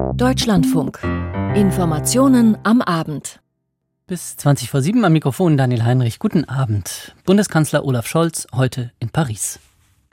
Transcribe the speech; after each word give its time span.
Deutschlandfunk. 0.00 1.00
Informationen 1.54 2.56
am 2.62 2.80
Abend. 2.80 3.40
Bis 4.06 4.36
20 4.36 4.70
vor 4.70 4.82
7 4.82 5.04
am 5.04 5.12
Mikrofon 5.12 5.56
Daniel 5.56 5.84
Heinrich. 5.84 6.18
Guten 6.18 6.44
Abend. 6.44 7.14
Bundeskanzler 7.24 7.84
Olaf 7.84 8.06
Scholz 8.06 8.46
heute 8.54 8.92
in 8.98 9.10
Paris. 9.10 9.58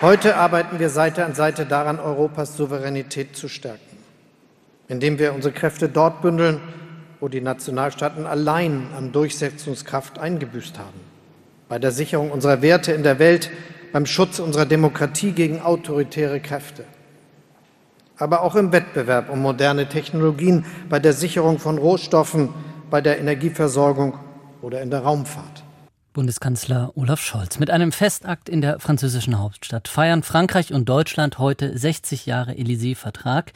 Heute 0.02 0.36
arbeiten 0.36 0.80
wir 0.80 0.90
Seite 0.90 1.26
an 1.26 1.36
Seite 1.36 1.66
daran, 1.66 2.00
Europas 2.00 2.58
Souveränität 2.58 3.36
zu 3.36 3.48
stärken, 3.48 3.98
indem 4.88 5.20
wir 5.20 5.34
unsere 5.34 5.54
Kräfte 5.54 5.88
dort 5.88 6.22
bündeln, 6.22 6.60
wo 7.20 7.30
die 7.30 7.42
Nationalstaaten 7.42 8.26
allein 8.26 8.88
an 8.98 9.12
Durchsetzungskraft 9.14 10.20
eingebüßt 10.20 10.78
haben. 10.78 11.00
Bei 11.70 11.80
der 11.80 11.92
Sicherung 11.92 12.32
unserer 12.32 12.62
Werte 12.62 12.92
in 12.92 13.04
der 13.04 13.20
Welt, 13.20 13.50
beim 13.94 14.06
Schutz 14.06 14.40
unserer 14.40 14.66
Demokratie 14.66 15.32
gegen 15.32 15.62
autoritäre 15.62 16.40
Kräfte 16.42 16.84
aber 18.18 18.42
auch 18.42 18.56
im 18.56 18.72
Wettbewerb 18.72 19.30
um 19.30 19.42
moderne 19.42 19.88
Technologien, 19.88 20.66
bei 20.90 21.00
der 21.00 21.14
Sicherung 21.14 21.60
von 21.60 21.78
Rohstoffen, 21.78 22.50
bei 22.90 23.02
der 23.02 23.20
Energieversorgung 23.20 24.18
oder 24.62 24.82
in 24.82 24.90
der 24.90 25.02
Raumfahrt. 25.02 25.64
Bundeskanzler 26.14 26.92
Olaf 26.96 27.22
Scholz. 27.22 27.60
Mit 27.60 27.70
einem 27.70 27.92
Festakt 27.92 28.50
in 28.50 28.62
der 28.62 28.80
französischen 28.80 29.38
Hauptstadt 29.38 29.88
feiern 29.88 30.24
Frankreich 30.24 30.74
und 30.74 30.90
Deutschland 30.90 31.38
heute 31.38 31.78
60 31.78 32.26
Jahre 32.26 32.54
Élysée-Vertrag. 32.54 33.54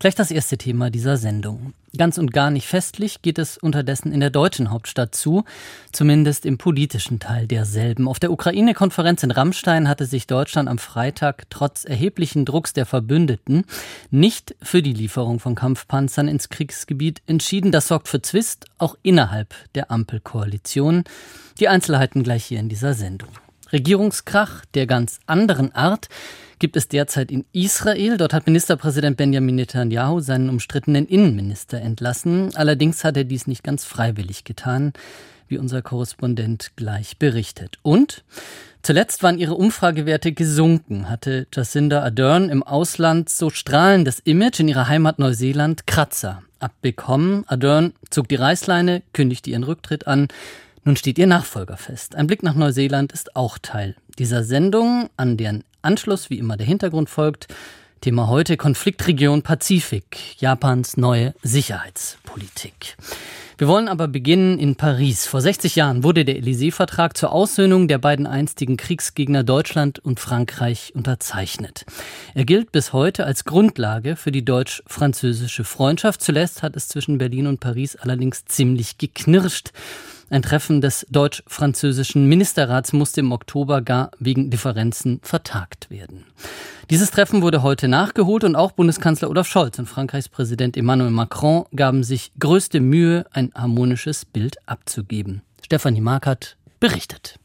Gleich 0.00 0.14
das 0.14 0.30
erste 0.30 0.56
Thema 0.56 0.88
dieser 0.88 1.18
Sendung. 1.18 1.74
Ganz 1.94 2.16
und 2.16 2.32
gar 2.32 2.50
nicht 2.50 2.66
festlich 2.66 3.20
geht 3.20 3.38
es 3.38 3.58
unterdessen 3.58 4.12
in 4.12 4.20
der 4.20 4.30
deutschen 4.30 4.70
Hauptstadt 4.70 5.14
zu, 5.14 5.44
zumindest 5.92 6.46
im 6.46 6.56
politischen 6.56 7.20
Teil 7.20 7.46
derselben. 7.46 8.08
Auf 8.08 8.18
der 8.18 8.32
Ukraine-Konferenz 8.32 9.22
in 9.24 9.30
Rammstein 9.30 9.90
hatte 9.90 10.06
sich 10.06 10.26
Deutschland 10.26 10.70
am 10.70 10.78
Freitag 10.78 11.50
trotz 11.50 11.84
erheblichen 11.84 12.46
Drucks 12.46 12.72
der 12.72 12.86
Verbündeten 12.86 13.66
nicht 14.10 14.54
für 14.62 14.80
die 14.80 14.94
Lieferung 14.94 15.38
von 15.38 15.54
Kampfpanzern 15.54 16.28
ins 16.28 16.48
Kriegsgebiet 16.48 17.20
entschieden. 17.26 17.70
Das 17.70 17.86
sorgt 17.86 18.08
für 18.08 18.22
Zwist, 18.22 18.68
auch 18.78 18.96
innerhalb 19.02 19.54
der 19.74 19.90
Ampelkoalition. 19.90 21.04
Die 21.58 21.68
Einzelheiten 21.68 22.22
gleich 22.22 22.46
hier 22.46 22.60
in 22.60 22.70
dieser 22.70 22.94
Sendung. 22.94 23.28
Regierungskrach 23.70 24.64
der 24.72 24.86
ganz 24.86 25.20
anderen 25.26 25.74
Art 25.74 26.08
gibt 26.60 26.76
es 26.76 26.86
derzeit 26.86 27.32
in 27.32 27.44
Israel. 27.52 28.16
Dort 28.16 28.32
hat 28.32 28.46
Ministerpräsident 28.46 29.16
Benjamin 29.16 29.56
Netanyahu 29.56 30.20
seinen 30.20 30.48
umstrittenen 30.48 31.06
Innenminister 31.06 31.80
entlassen. 31.80 32.54
Allerdings 32.54 33.02
hat 33.02 33.16
er 33.16 33.24
dies 33.24 33.48
nicht 33.48 33.64
ganz 33.64 33.84
freiwillig 33.84 34.44
getan, 34.44 34.92
wie 35.48 35.58
unser 35.58 35.82
Korrespondent 35.82 36.70
gleich 36.76 37.16
berichtet. 37.18 37.78
Und 37.82 38.22
Zuletzt 38.82 39.22
waren 39.22 39.38
ihre 39.38 39.56
Umfragewerte 39.56 40.32
gesunken, 40.32 41.10
hatte 41.10 41.46
Jacinda 41.52 42.02
Ardern 42.02 42.48
im 42.48 42.62
Ausland 42.62 43.28
so 43.28 43.50
strahlendes 43.50 44.20
Image 44.20 44.60
in 44.60 44.68
ihrer 44.68 44.88
Heimat 44.88 45.18
Neuseeland 45.18 45.86
Kratzer 45.86 46.42
abbekommen. 46.60 47.44
Ardern 47.46 47.92
zog 48.08 48.28
die 48.28 48.36
Reißleine, 48.36 49.02
kündigte 49.12 49.50
ihren 49.50 49.64
Rücktritt 49.64 50.06
an. 50.06 50.28
Nun 50.84 50.96
steht 50.96 51.18
ihr 51.18 51.26
Nachfolger 51.26 51.76
fest. 51.76 52.16
Ein 52.16 52.26
Blick 52.26 52.42
nach 52.42 52.54
Neuseeland 52.54 53.12
ist 53.12 53.36
auch 53.36 53.58
Teil 53.58 53.96
dieser 54.18 54.44
Sendung, 54.44 55.10
an 55.16 55.36
deren 55.36 55.64
Anschluss 55.82 56.30
wie 56.30 56.38
immer 56.38 56.56
der 56.56 56.66
Hintergrund 56.66 57.10
folgt. 57.10 57.48
Thema 58.00 58.28
heute 58.28 58.56
Konfliktregion 58.56 59.42
Pazifik, 59.42 60.40
Japans 60.40 60.96
neue 60.96 61.34
Sicherheitspolitik. 61.42 62.96
Wir 63.58 63.68
wollen 63.68 63.88
aber 63.88 64.08
beginnen 64.08 64.58
in 64.58 64.76
Paris. 64.76 65.26
Vor 65.26 65.42
60 65.42 65.76
Jahren 65.76 66.02
wurde 66.02 66.24
der 66.24 66.36
Élysée-Vertrag 66.36 67.14
zur 67.14 67.30
Aussöhnung 67.30 67.88
der 67.88 67.98
beiden 67.98 68.26
einstigen 68.26 68.78
Kriegsgegner 68.78 69.44
Deutschland 69.44 69.98
und 69.98 70.18
Frankreich 70.18 70.92
unterzeichnet. 70.94 71.84
Er 72.32 72.46
gilt 72.46 72.72
bis 72.72 72.94
heute 72.94 73.26
als 73.26 73.44
Grundlage 73.44 74.16
für 74.16 74.32
die 74.32 74.46
deutsch-französische 74.46 75.64
Freundschaft. 75.64 76.22
Zuletzt 76.22 76.62
hat 76.62 76.74
es 76.74 76.88
zwischen 76.88 77.18
Berlin 77.18 77.46
und 77.46 77.60
Paris 77.60 77.96
allerdings 77.96 78.46
ziemlich 78.46 78.96
geknirscht. 78.96 79.72
Ein 80.32 80.42
Treffen 80.42 80.80
des 80.80 81.04
deutsch-französischen 81.10 82.26
Ministerrats 82.26 82.92
musste 82.92 83.18
im 83.18 83.32
Oktober 83.32 83.82
gar 83.82 84.12
wegen 84.20 84.48
Differenzen 84.48 85.18
vertagt 85.24 85.90
werden. 85.90 86.24
Dieses 86.88 87.10
Treffen 87.10 87.42
wurde 87.42 87.64
heute 87.64 87.88
nachgeholt 87.88 88.44
und 88.44 88.54
auch 88.54 88.70
Bundeskanzler 88.70 89.28
Olaf 89.28 89.48
Scholz 89.48 89.80
und 89.80 89.86
Frankreichs 89.86 90.28
Präsident 90.28 90.76
Emmanuel 90.76 91.10
Macron 91.10 91.64
gaben 91.74 92.04
sich 92.04 92.30
größte 92.38 92.78
Mühe, 92.78 93.26
ein 93.32 93.50
harmonisches 93.56 94.24
Bild 94.24 94.56
abzugeben. 94.66 95.42
Stefanie 95.64 96.00
Markert 96.00 96.56
berichtet. 96.78 97.40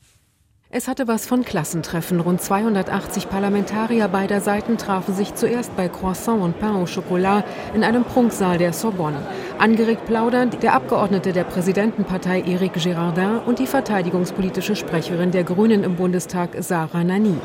Es 0.78 0.90
hatte 0.90 1.08
was 1.08 1.26
von 1.26 1.46
Klassentreffen. 1.46 2.20
Rund 2.20 2.42
280 2.42 3.30
Parlamentarier 3.30 4.10
beider 4.10 4.42
Seiten 4.42 4.78
trafen 4.78 5.16
sich 5.16 5.34
zuerst 5.34 5.74
bei 5.78 5.88
Croissant 5.88 6.42
und 6.42 6.60
Pain 6.60 6.76
au 6.76 6.84
Chocolat 6.84 7.46
in 7.74 7.86
einem 7.86 8.04
Prunksaal 8.04 8.58
der 8.58 8.74
Sorbonne. 8.74 9.26
Angeregt 9.58 10.06
plaudernd 10.06 10.62
der 10.62 10.74
Abgeordnete 10.74 11.32
der 11.32 11.46
Präsidentenpartei 11.46 12.42
Eric 12.42 12.74
Girardin 12.74 13.38
und 13.46 13.60
die 13.60 13.68
verteidigungspolitische 13.68 14.76
Sprecherin 14.76 15.32
der 15.32 15.46
Grünen 15.46 15.86
im 15.86 15.96
Bundestag 15.96 16.50
Sarah 16.60 17.06
Nani. 17.06 17.36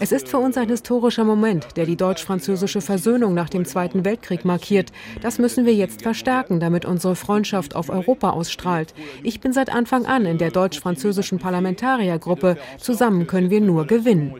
Es 0.00 0.12
ist 0.12 0.28
für 0.28 0.38
uns 0.38 0.58
ein 0.58 0.68
historischer 0.68 1.24
Moment, 1.24 1.68
der 1.74 1.86
die 1.86 1.96
deutsch-französische 1.96 2.82
Versöhnung 2.82 3.32
nach 3.32 3.48
dem 3.48 3.64
Zweiten 3.64 4.04
Weltkrieg 4.04 4.44
markiert. 4.44 4.92
Das 5.22 5.38
müssen 5.38 5.64
wir 5.64 5.72
jetzt 5.72 6.02
verstärken, 6.02 6.60
damit 6.60 6.84
unsere 6.84 7.16
Freundschaft 7.16 7.74
auf 7.76 7.88
Europa 7.88 8.28
ausstrahlt. 8.28 8.92
Ich 9.22 9.40
bin 9.40 9.54
seit 9.54 9.70
Anfang 9.70 10.04
an 10.04 10.26
in 10.26 10.36
der 10.36 10.50
deutsch-französischen 10.50 11.29
deutschen 11.30 11.38
Parlamentariergruppe. 11.38 12.56
Zusammen 12.78 13.26
können 13.26 13.50
wir 13.50 13.60
nur 13.60 13.86
gewinnen. 13.86 14.34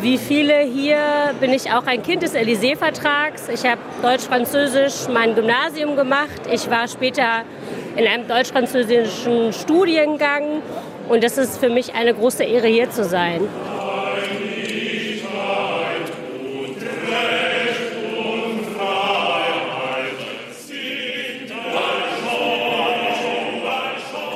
Wie 0.00 0.18
viele 0.18 0.60
hier 0.60 0.98
bin 1.40 1.52
ich 1.52 1.72
auch 1.72 1.86
ein 1.86 2.02
Kind 2.02 2.22
des 2.22 2.34
Élysée-Vertrags. 2.34 3.48
Ich 3.52 3.64
habe 3.64 3.80
Deutsch-Französisch 4.02 5.08
mein 5.12 5.34
Gymnasium 5.34 5.96
gemacht. 5.96 6.40
Ich 6.52 6.70
war 6.70 6.86
später 6.88 7.42
in 7.96 8.06
einem 8.06 8.28
deutsch-französischen 8.28 9.52
Studiengang. 9.52 10.62
Und 11.08 11.22
es 11.24 11.36
ist 11.36 11.58
für 11.58 11.68
mich 11.68 11.94
eine 11.94 12.14
große 12.14 12.44
Ehre, 12.44 12.68
hier 12.68 12.90
zu 12.90 13.04
sein. 13.04 13.42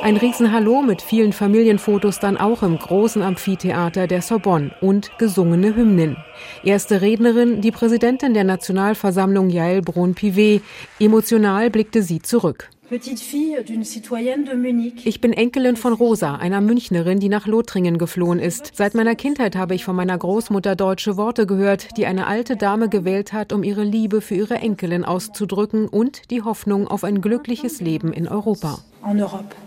Ein 0.09 0.17
Riesenhallo 0.17 0.81
mit 0.81 1.03
vielen 1.03 1.35
Familienfotos 1.35 2.19
dann 2.19 2.39
auch 2.39 2.63
im 2.63 2.79
großen 2.79 3.21
Amphitheater 3.21 4.07
der 4.07 4.23
Sorbonne 4.23 4.71
und 4.81 5.11
gesungene 5.19 5.77
Hymnen. 5.77 6.17
Erste 6.65 7.03
Rednerin, 7.03 7.61
die 7.61 7.73
Präsidentin 7.73 8.33
der 8.33 8.45
Nationalversammlung 8.45 9.51
Yael 9.51 9.83
Braun-Pivet. 9.83 10.63
Emotional 10.99 11.69
blickte 11.69 12.03
sie 12.03 12.23
zurück. 12.23 12.71
Ich 15.05 15.21
bin 15.21 15.33
Enkelin 15.35 15.77
von 15.77 15.93
Rosa, 15.93 16.37
einer 16.37 16.63
Münchnerin, 16.63 17.21
die 17.21 17.29
nach 17.29 17.47
Lothringen 17.47 17.99
geflohen 17.99 18.39
ist. 18.39 18.73
Seit 18.75 18.95
meiner 18.95 19.15
Kindheit 19.15 19.57
habe 19.57 19.75
ich 19.75 19.85
von 19.85 19.95
meiner 19.95 20.17
Großmutter 20.17 20.75
deutsche 20.75 21.19
Worte 21.19 21.45
gehört, 21.45 21.99
die 21.99 22.07
eine 22.07 22.27
alte 22.27 22.57
Dame 22.57 22.89
gewählt 22.89 23.35
hat, 23.35 23.53
um 23.53 23.63
ihre 23.63 23.85
Liebe 23.85 24.23
für 24.23 24.37
ihre 24.37 24.55
Enkelin 24.55 25.05
auszudrücken 25.05 25.87
und 25.87 26.31
die 26.31 26.41
Hoffnung 26.41 26.89
auf 26.89 27.05
ein 27.05 27.21
glückliches 27.21 27.83
Leben 27.83 28.15
in 28.15 28.27
Europa. 28.27 28.79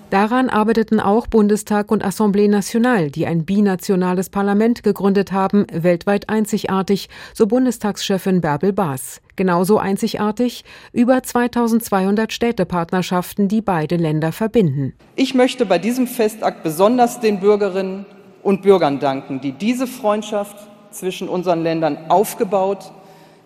Daran 0.09 0.49
arbeiteten 0.49 0.99
auch 0.99 1.27
Bundestag 1.27 1.89
und 1.89 2.03
Assemblée 2.05 2.49
Nationale, 2.49 3.09
die 3.09 3.25
ein 3.25 3.45
binationales 3.45 4.29
Parlament 4.29 4.83
gegründet 4.83 5.31
haben, 5.31 5.65
weltweit 5.71 6.27
einzigartig, 6.27 7.07
so 7.33 7.47
Bundestagschefin 7.47 8.41
Bärbel 8.41 8.73
Baas. 8.73 9.21
Genauso 9.37 9.77
einzigartig 9.77 10.65
über 10.91 11.23
2200 11.23 12.33
Städtepartnerschaften, 12.33 13.47
die 13.47 13.61
beide 13.61 13.95
Länder 13.95 14.33
verbinden. 14.33 14.93
Ich 15.15 15.33
möchte 15.33 15.65
bei 15.65 15.79
diesem 15.79 16.07
Festakt 16.07 16.61
besonders 16.63 17.21
den 17.21 17.39
Bürgerinnen 17.39 18.05
und 18.43 18.63
Bürgern 18.63 18.99
danken, 18.99 19.39
die 19.39 19.53
diese 19.53 19.87
Freundschaft 19.87 20.57
zwischen 20.91 21.29
unseren 21.29 21.63
Ländern 21.63 21.97
aufgebaut, 22.09 22.91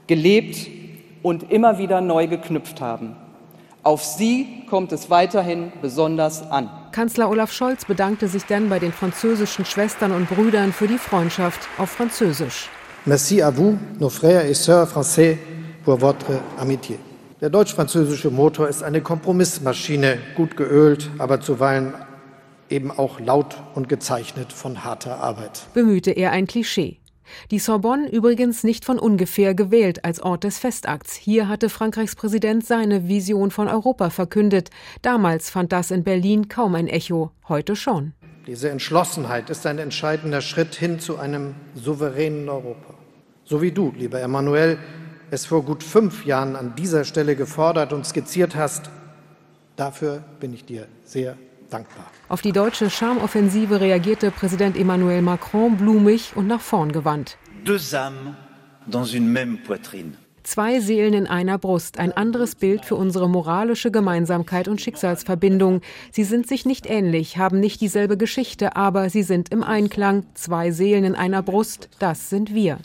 gelebt 0.07 0.68
und 1.21 1.51
immer 1.51 1.77
wieder 1.77 2.01
neu 2.01 2.27
geknüpft 2.27 2.81
haben. 2.81 3.15
Auf 3.85 4.03
sie 4.03 4.63
kommt 4.67 4.91
es 4.91 5.11
weiterhin 5.11 5.71
besonders 5.79 6.41
an. 6.49 6.71
Kanzler 6.91 7.29
Olaf 7.29 7.51
Scholz 7.51 7.85
bedankte 7.85 8.27
sich 8.27 8.43
dann 8.45 8.67
bei 8.67 8.79
den 8.79 8.91
französischen 8.91 9.63
Schwestern 9.63 10.11
und 10.11 10.27
Brüdern 10.27 10.73
für 10.73 10.87
die 10.87 10.97
Freundschaft 10.97 11.59
auf 11.77 11.91
Französisch. 11.91 12.67
Merci 13.05 13.43
à 13.43 13.51
vous, 13.55 13.77
nos 13.99 14.09
frères 14.09 14.43
et 14.49 14.55
sœurs 14.55 14.87
français, 14.87 15.37
pour 15.83 15.99
votre 15.99 16.41
amitié. 16.57 16.97
Der 17.41 17.51
deutsch-französische 17.51 18.31
Motor 18.31 18.67
ist 18.69 18.81
eine 18.81 19.01
Kompromissmaschine, 19.01 20.17
gut 20.35 20.57
geölt, 20.57 21.11
aber 21.19 21.41
zuweilen 21.41 21.93
eben 22.71 22.89
auch 22.89 23.19
laut 23.19 23.55
und 23.75 23.87
gezeichnet 23.87 24.51
von 24.51 24.83
harter 24.83 25.19
Arbeit. 25.19 25.67
Bemühte 25.75 26.09
er 26.09 26.31
ein 26.31 26.47
Klischee. 26.47 26.97
Die 27.51 27.60
Sorbonne 27.60 28.10
übrigens 28.12 28.63
nicht 28.63 28.86
von 28.86 29.00
ungefähr 29.00 29.56
gewählt 29.56 30.06
als 30.06 30.19
Ort 30.19 30.44
des 30.44 30.57
Festakts. 30.57 31.16
Hier 31.16 31.48
hatte 31.48 31.69
Frankreichs 31.69 32.16
Präsident 32.16 32.66
seine 32.66 33.07
Vision 33.07 33.51
von 33.51 33.68
Europa 33.68 34.10
verkündet. 34.10 34.69
Damals 35.01 35.50
fand 35.50 35.72
das 35.72 35.92
in 35.92 36.04
Berlin 36.04 36.48
kaum 36.48 36.75
ein 36.75 36.88
Echo, 36.88 37.31
heute 37.48 37.75
schon. 37.75 38.13
Diese 38.48 38.69
Entschlossenheit 38.69 39.50
ist 39.50 39.66
ein 39.66 39.80
entscheidender 39.80 40.42
Schritt 40.42 40.75
hin 40.75 41.00
zu 41.00 41.18
einem 41.18 41.56
souveränen 41.74 42.48
Europa. 42.48 42.94
So 43.44 43.62
wie 43.62 43.71
du, 43.71 43.92
lieber 43.98 44.21
Emmanuel, 44.21 44.78
es 45.31 45.45
vor 45.45 45.63
gut 45.63 45.83
fünf 45.83 46.25
Jahren 46.25 46.56
an 46.56 46.75
dieser 46.75 47.06
Stelle 47.06 47.36
gefordert 47.36 47.92
und 47.92 48.06
skizziert 48.06 48.56
hast. 48.56 48.89
Dafür 49.75 50.24
bin 50.39 50.54
ich 50.54 50.66
dir 50.66 50.88
sehr 51.04 51.38
dankbar. 51.75 52.06
Auf 52.27 52.42
die 52.42 52.51
deutsche 52.51 52.89
Charmoffensive 52.89 53.75
reagierte 53.80 54.31
Präsident 54.31 54.75
Emmanuel 54.77 55.22
Macron 55.22 55.77
blumig 55.77 56.22
und 56.36 56.48
nach 56.48 56.62
vorn 56.62 56.92
gewandt. 56.92 57.38
Deux 57.66 57.94
âmes 57.94 58.33
dans 58.88 59.06
une 59.18 59.27
même 59.38 59.57
poitrine. 59.68 60.12
Zwei 60.45 60.80
Seelen 60.80 61.15
in 61.15 61.25
einer 61.25 61.57
Brust, 61.57 61.97
ein 61.97 62.15
anderes 62.15 62.53
Bild 62.53 62.86
für 62.86 62.94
unsere 62.94 63.27
moralische 63.27 63.89
Gemeinsamkeit 63.89 64.68
und 64.68 64.80
Schicksalsverbindung. 64.80 65.81
Sie 66.12 66.24
sind 66.24 66.47
sich 66.47 66.68
nicht 66.68 66.86
ähnlich, 66.86 67.38
haben 67.38 67.59
nicht 67.59 67.81
dieselbe 67.81 68.15
Geschichte, 68.15 68.75
aber 68.75 69.09
sie 69.09 69.24
sind 69.24 69.51
im 69.51 69.63
Einklang. 69.63 70.24
Zwei 70.36 70.69
Seelen 70.69 71.03
in 71.03 71.15
einer 71.15 71.42
Brust, 71.42 71.89
das 71.97 72.30
sind 72.30 72.53
wir. 72.53 72.77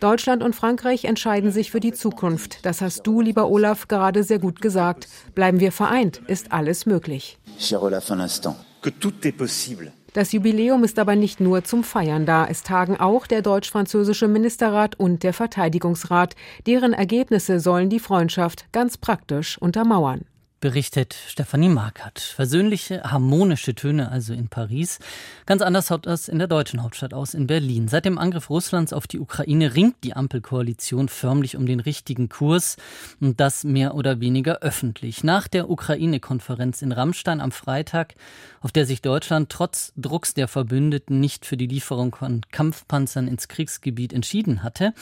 Deutschland 0.00 0.42
und 0.42 0.56
Frankreich 0.56 1.04
entscheiden 1.04 1.52
sich 1.52 1.70
für 1.70 1.80
die 1.80 1.92
Zukunft. 1.92 2.66
Das 2.66 2.80
hast 2.80 3.06
du, 3.06 3.20
lieber 3.20 3.48
Olaf, 3.48 3.86
gerade 3.86 4.24
sehr 4.24 4.40
gut 4.40 4.60
gesagt. 4.60 5.06
Bleiben 5.36 5.60
wir 5.60 5.70
vereint, 5.70 6.22
ist 6.26 6.50
alles 6.50 6.86
möglich. 6.86 7.38
Cher 7.56 7.84
Olaf, 7.84 8.10
un 8.10 8.18
instant. 8.18 8.56
Que 8.82 8.90
tout 8.90 9.24
est 9.24 9.36
possible. 9.36 9.92
Das 10.14 10.32
Jubiläum 10.32 10.84
ist 10.84 10.98
aber 10.98 11.16
nicht 11.16 11.38
nur 11.40 11.64
zum 11.64 11.84
Feiern 11.84 12.24
da. 12.24 12.46
Es 12.46 12.62
tagen 12.62 12.98
auch 12.98 13.26
der 13.26 13.42
deutsch-französische 13.42 14.26
Ministerrat 14.26 14.98
und 14.98 15.22
der 15.22 15.34
Verteidigungsrat. 15.34 16.34
Deren 16.66 16.92
Ergebnisse 16.92 17.60
sollen 17.60 17.90
die 17.90 18.00
Freundschaft 18.00 18.66
ganz 18.72 18.96
praktisch 18.96 19.58
untermauern 19.58 20.24
berichtet 20.60 21.14
Stefanie 21.14 21.68
Markert. 21.68 22.18
Versöhnliche, 22.18 23.02
harmonische 23.04 23.74
Töne 23.74 24.10
also 24.10 24.32
in 24.32 24.48
Paris. 24.48 24.98
Ganz 25.46 25.62
anders 25.62 25.88
schaut 25.88 26.06
das 26.06 26.28
in 26.28 26.38
der 26.38 26.48
deutschen 26.48 26.82
Hauptstadt 26.82 27.14
aus, 27.14 27.34
in 27.34 27.46
Berlin. 27.46 27.88
Seit 27.88 28.04
dem 28.04 28.18
Angriff 28.18 28.50
Russlands 28.50 28.92
auf 28.92 29.06
die 29.06 29.20
Ukraine 29.20 29.74
ringt 29.74 29.96
die 30.04 30.14
Ampelkoalition 30.14 31.08
förmlich 31.08 31.56
um 31.56 31.66
den 31.66 31.80
richtigen 31.80 32.28
Kurs 32.28 32.76
und 33.20 33.40
das 33.40 33.64
mehr 33.64 33.94
oder 33.94 34.20
weniger 34.20 34.58
öffentlich. 34.58 35.22
Nach 35.22 35.48
der 35.48 35.70
Ukraine-Konferenz 35.70 36.82
in 36.82 36.92
Rammstein 36.92 37.40
am 37.40 37.52
Freitag, 37.52 38.14
auf 38.60 38.72
der 38.72 38.86
sich 38.86 39.02
Deutschland 39.02 39.50
trotz 39.50 39.92
Drucks 39.96 40.34
der 40.34 40.48
Verbündeten 40.48 41.20
nicht 41.20 41.46
für 41.46 41.56
die 41.56 41.66
Lieferung 41.66 42.14
von 42.14 42.42
Kampfpanzern 42.50 43.28
ins 43.28 43.48
Kriegsgebiet 43.48 44.12
entschieden 44.12 44.62
hatte, 44.62 44.92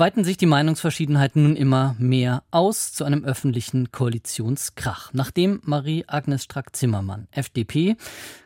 weiten 0.00 0.24
sich 0.24 0.38
die 0.38 0.46
Meinungsverschiedenheiten 0.46 1.42
nun 1.42 1.56
immer 1.56 1.94
mehr 1.98 2.42
aus 2.50 2.94
zu 2.94 3.04
einem 3.04 3.22
öffentlichen 3.22 3.92
Koalitionskrach. 3.92 5.12
Nachdem 5.12 5.60
Marie-Agnes 5.62 6.42
Strack-Zimmermann, 6.44 7.28
FDP, 7.30 7.96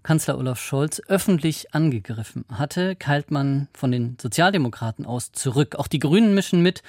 Kanzler 0.03 0.37
Olaf 0.37 0.59
Scholz 0.59 1.01
öffentlich 1.07 1.73
angegriffen 1.73 2.45
hatte, 2.49 2.97
keilt 2.97 3.31
man 3.31 3.69
von 3.73 3.93
den 3.93 4.17
Sozialdemokraten 4.21 5.07
aus 5.07 5.31
zurück. 5.31 5.77
Auch 5.77 5.87
die 5.87 6.01
Grünen 6.01 6.35
mischen 6.35 6.61
mit. 6.61 6.83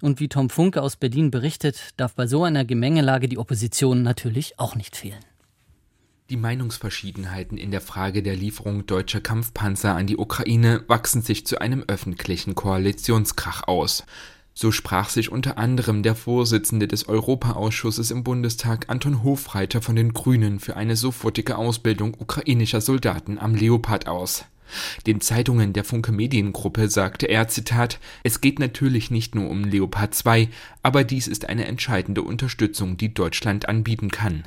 Und 0.00 0.20
wie 0.20 0.28
Tom 0.28 0.50
Funke 0.50 0.82
aus 0.82 0.94
Berlin 0.94 1.32
berichtet, 1.32 1.90
darf 1.96 2.14
bei 2.14 2.28
so 2.28 2.44
einer 2.44 2.64
Gemengelage 2.64 3.28
die 3.28 3.38
Opposition 3.38 4.04
natürlich 4.04 4.58
auch 4.60 4.76
nicht 4.76 4.96
fehlen. 4.96 5.31
Die 6.30 6.36
Meinungsverschiedenheiten 6.36 7.58
in 7.58 7.70
der 7.70 7.80
Frage 7.80 8.22
der 8.22 8.36
Lieferung 8.36 8.86
deutscher 8.86 9.20
Kampfpanzer 9.20 9.94
an 9.94 10.06
die 10.06 10.16
Ukraine 10.16 10.84
wachsen 10.86 11.20
sich 11.20 11.46
zu 11.46 11.60
einem 11.60 11.84
öffentlichen 11.88 12.54
Koalitionskrach 12.54 13.66
aus. 13.66 14.04
So 14.54 14.70
sprach 14.70 15.08
sich 15.08 15.32
unter 15.32 15.58
anderem 15.58 16.02
der 16.02 16.14
Vorsitzende 16.14 16.86
des 16.86 17.08
Europaausschusses 17.08 18.10
im 18.10 18.22
Bundestag 18.22 18.88
Anton 18.88 19.22
Hofreiter 19.22 19.82
von 19.82 19.96
den 19.96 20.12
Grünen 20.12 20.60
für 20.60 20.76
eine 20.76 20.94
sofortige 20.94 21.56
Ausbildung 21.56 22.14
ukrainischer 22.18 22.80
Soldaten 22.80 23.38
am 23.38 23.54
Leopard 23.54 24.06
aus. 24.06 24.44
Den 25.06 25.20
Zeitungen 25.20 25.72
der 25.72 25.84
Funke 25.84 26.12
Mediengruppe 26.12 26.88
sagte 26.88 27.26
er, 27.26 27.48
Zitat, 27.48 27.98
es 28.22 28.40
geht 28.40 28.58
natürlich 28.58 29.10
nicht 29.10 29.34
nur 29.34 29.50
um 29.50 29.64
Leopard 29.64 30.14
2, 30.14 30.48
aber 30.82 31.04
dies 31.04 31.28
ist 31.28 31.48
eine 31.48 31.66
entscheidende 31.66 32.22
Unterstützung, 32.22 32.96
die 32.96 33.12
Deutschland 33.12 33.68
anbieten 33.68 34.10
kann. 34.10 34.44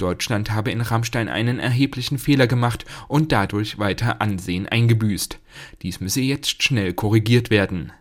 Deutschland 0.00 0.50
habe 0.50 0.70
in 0.70 0.80
Rammstein 0.80 1.28
einen 1.28 1.58
erheblichen 1.58 2.18
Fehler 2.18 2.46
gemacht 2.46 2.84
und 3.08 3.32
dadurch 3.32 3.78
weiter 3.78 4.20
Ansehen 4.20 4.68
eingebüßt. 4.68 5.38
Dies 5.82 6.00
müsse 6.00 6.20
jetzt 6.20 6.62
schnell 6.62 6.92
korrigiert 6.94 7.50
werden. 7.50 7.92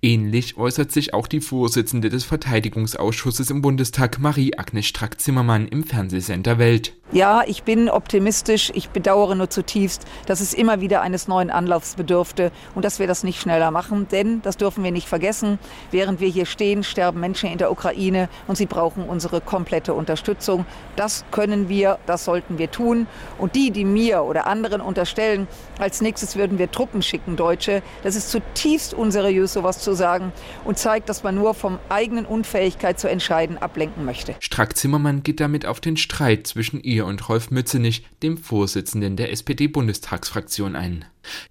Ähnlich 0.00 0.56
äußert 0.56 0.92
sich 0.92 1.14
auch 1.14 1.26
die 1.26 1.40
Vorsitzende 1.40 2.08
des 2.08 2.24
Verteidigungsausschusses 2.24 3.50
im 3.50 3.62
Bundestag, 3.62 4.18
Marie-Agnes 4.18 4.86
Strack-Zimmermann, 4.86 5.68
im 5.68 5.84
Fernsehsender 5.84 6.58
Welt. 6.58 6.94
Ja, 7.10 7.42
ich 7.46 7.62
bin 7.62 7.88
optimistisch. 7.88 8.70
Ich 8.74 8.90
bedauere 8.90 9.34
nur 9.34 9.48
zutiefst, 9.48 10.04
dass 10.26 10.40
es 10.40 10.52
immer 10.52 10.82
wieder 10.82 11.00
eines 11.00 11.26
neuen 11.26 11.50
Anlaufs 11.50 11.94
bedürfte 11.94 12.52
und 12.74 12.84
dass 12.84 12.98
wir 12.98 13.06
das 13.06 13.24
nicht 13.24 13.40
schneller 13.40 13.70
machen. 13.70 14.08
Denn, 14.08 14.42
das 14.42 14.58
dürfen 14.58 14.84
wir 14.84 14.90
nicht 14.90 15.08
vergessen, 15.08 15.58
während 15.90 16.20
wir 16.20 16.28
hier 16.28 16.44
stehen, 16.44 16.84
sterben 16.84 17.20
Menschen 17.20 17.50
in 17.50 17.56
der 17.56 17.72
Ukraine 17.72 18.28
und 18.46 18.56
sie 18.56 18.66
brauchen 18.66 19.04
unsere 19.04 19.40
komplette 19.40 19.94
Unterstützung. 19.94 20.66
Das 20.96 21.24
können 21.30 21.47
wir, 21.68 21.98
das 22.06 22.24
sollten 22.24 22.58
wir 22.58 22.70
tun. 22.70 23.06
Und 23.38 23.54
die, 23.54 23.70
die 23.70 23.84
mir 23.84 24.22
oder 24.22 24.46
anderen 24.46 24.80
unterstellen, 24.80 25.46
als 25.78 26.00
nächstes 26.00 26.36
würden 26.36 26.58
wir 26.58 26.70
Truppen 26.70 27.02
schicken, 27.02 27.36
Deutsche, 27.36 27.82
das 28.02 28.16
ist 28.16 28.30
zutiefst 28.30 28.94
unseriös, 28.94 29.52
sowas 29.52 29.80
zu 29.80 29.94
sagen 29.94 30.32
und 30.64 30.78
zeigt, 30.78 31.08
dass 31.08 31.22
man 31.22 31.34
nur 31.34 31.54
vom 31.54 31.78
eigenen 31.88 32.26
Unfähigkeit 32.26 33.00
zu 33.00 33.08
entscheiden 33.08 33.58
ablenken 33.58 34.04
möchte. 34.04 34.34
Strack-Zimmermann 34.40 35.22
geht 35.22 35.40
damit 35.40 35.66
auf 35.66 35.80
den 35.80 35.96
Streit 35.96 36.46
zwischen 36.46 36.82
ihr 36.82 37.06
und 37.06 37.28
Rolf 37.28 37.50
Mützenich, 37.50 38.04
dem 38.22 38.36
Vorsitzenden 38.36 39.16
der 39.16 39.32
SPD-Bundestagsfraktion, 39.32 40.76
ein. 40.76 41.04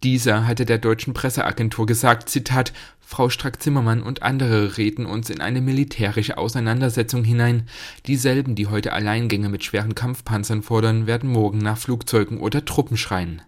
Dieser 0.04 0.48
hatte 0.48 0.66
der 0.66 0.78
deutschen 0.78 1.14
Presseagentur 1.14 1.86
gesagt, 1.86 2.30
Zitat, 2.30 2.74
Frau 3.09 3.30
Strack-Zimmermann 3.30 4.04
und 4.04 4.21
andere 4.21 4.75
reden 4.77 5.06
uns 5.06 5.30
in 5.30 5.39
eine 5.39 5.62
militärische 5.62 6.38
Auseinandersetzung 6.38 7.24
hinein. 7.24 7.63
Dieselben, 8.06 8.54
die 8.54 8.68
heute 8.68 8.92
Alleingänge 8.92 9.48
mit 9.48 9.63
schweren 9.63 9.95
Kampfpanzern 9.95 10.62
fordern, 10.62 11.07
werden 11.07 11.31
morgen 11.31 11.59
nach 11.59 11.77
Flugzeugen 11.77 12.38
oder 12.38 12.65
Truppen 12.65 12.98
schreien. 12.98 13.42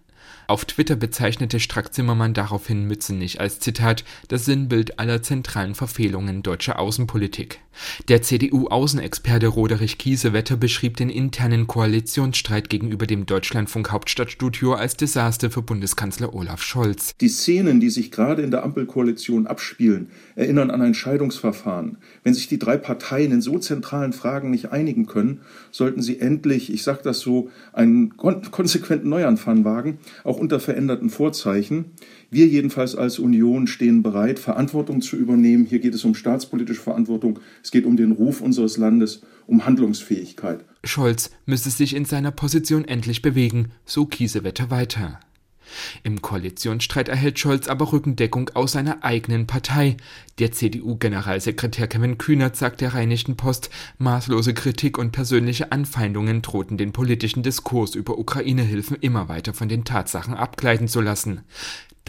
Auf 0.46 0.64
Twitter 0.64 0.96
bezeichnete 0.96 1.60
Strack-Zimmermann 1.60 2.32
daraufhin 2.32 2.86
Mützenich 2.86 3.38
als 3.38 3.60
Zitat 3.60 4.02
das 4.28 4.46
Sinnbild 4.46 4.98
aller 4.98 5.22
zentralen 5.22 5.74
Verfehlungen 5.74 6.42
deutscher 6.42 6.78
Außenpolitik. 6.78 7.60
Der 8.08 8.22
CDU-Außenexperte 8.22 9.46
Roderich 9.46 9.98
Kiesewetter 9.98 10.56
beschrieb 10.56 10.96
den 10.96 11.10
internen 11.10 11.66
Koalitionsstreit 11.66 12.68
gegenüber 12.68 13.06
dem 13.06 13.26
Deutschlandfunk 13.26 13.90
Hauptstadtstudio 13.90 14.74
als 14.74 14.96
Desaster 14.96 15.50
für 15.50 15.62
Bundeskanzler 15.62 16.34
Olaf 16.34 16.62
Scholz. 16.62 17.14
Die 17.20 17.28
Szenen, 17.28 17.80
die 17.80 17.90
sich 17.90 18.10
gerade 18.10 18.42
in 18.42 18.50
der 18.50 18.64
Ampelkoalition 18.64 19.46
abspielen, 19.46 20.08
erinnern 20.36 20.70
an 20.70 20.82
ein 20.82 20.94
Scheidungsverfahren. 20.94 21.98
Wenn 22.24 22.34
sich 22.34 22.48
die 22.48 22.58
drei 22.58 22.76
Parteien 22.76 23.32
in 23.32 23.40
so 23.40 23.58
zentralen 23.58 24.12
Fragen 24.12 24.50
nicht 24.50 24.72
einigen 24.72 25.06
können, 25.06 25.40
sollten 25.70 26.02
sie 26.02 26.20
endlich, 26.20 26.72
ich 26.72 26.82
sage 26.82 27.00
das 27.02 27.20
so, 27.20 27.50
einen 27.72 28.16
konsequenten 28.16 29.08
Neuanfang 29.08 29.64
wagen, 29.64 29.98
auch 30.24 30.38
unter 30.38 30.60
veränderten 30.60 31.10
Vorzeichen. 31.10 31.92
Wir 32.30 32.46
jedenfalls 32.46 32.94
als 32.94 33.18
Union 33.18 33.66
stehen 33.66 34.04
bereit, 34.04 34.38
Verantwortung 34.38 35.02
zu 35.02 35.16
übernehmen. 35.16 35.66
Hier 35.66 35.80
geht 35.80 35.94
es 35.94 36.04
um 36.04 36.14
staatspolitische 36.14 36.80
Verantwortung, 36.80 37.40
es 37.62 37.72
geht 37.72 37.84
um 37.84 37.96
den 37.96 38.12
Ruf 38.12 38.40
unseres 38.40 38.76
Landes, 38.76 39.22
um 39.48 39.66
Handlungsfähigkeit. 39.66 40.64
Scholz 40.84 41.30
müsse 41.44 41.70
sich 41.70 41.94
in 41.94 42.04
seiner 42.04 42.30
Position 42.30 42.84
endlich 42.84 43.20
bewegen, 43.20 43.72
so 43.84 44.06
Kiesewetter 44.06 44.70
weiter. 44.70 45.18
Im 46.02 46.20
Koalitionsstreit 46.22 47.08
erhält 47.08 47.38
Scholz 47.38 47.68
aber 47.68 47.92
Rückendeckung 47.92 48.50
aus 48.54 48.72
seiner 48.72 49.04
eigenen 49.04 49.46
Partei. 49.46 49.96
Der 50.38 50.52
CDU-Generalsekretär 50.52 51.86
Kevin 51.86 52.18
Kühnert 52.18 52.56
sagt 52.56 52.80
der 52.80 52.94
Rheinischen 52.94 53.36
Post, 53.36 53.70
maßlose 53.98 54.54
Kritik 54.54 54.98
und 54.98 55.12
persönliche 55.12 55.72
Anfeindungen 55.72 56.42
drohten 56.42 56.76
den 56.76 56.92
politischen 56.92 57.42
Diskurs 57.42 57.94
über 57.94 58.18
Ukraine-Hilfen 58.18 58.96
immer 59.00 59.28
weiter 59.28 59.54
von 59.54 59.68
den 59.68 59.84
Tatsachen 59.84 60.34
abgleiten 60.34 60.88
zu 60.88 61.00
lassen. 61.00 61.42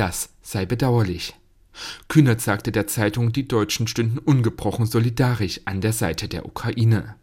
Das 0.02 0.30
sei 0.42 0.66
bedauerlich. 0.66 1.36
Kühnert 2.08 2.42
sagte 2.42 2.72
der 2.72 2.88
Zeitung, 2.88 3.34
die 3.34 3.48
Deutschen 3.48 3.86
stünden 3.86 4.18
ungebrochen 4.18 4.88
solidarisch 4.88 5.62
an 5.66 5.80
der 5.80 5.94
Seite 5.94 6.28
der 6.28 6.48
Ukraine. 6.48 7.14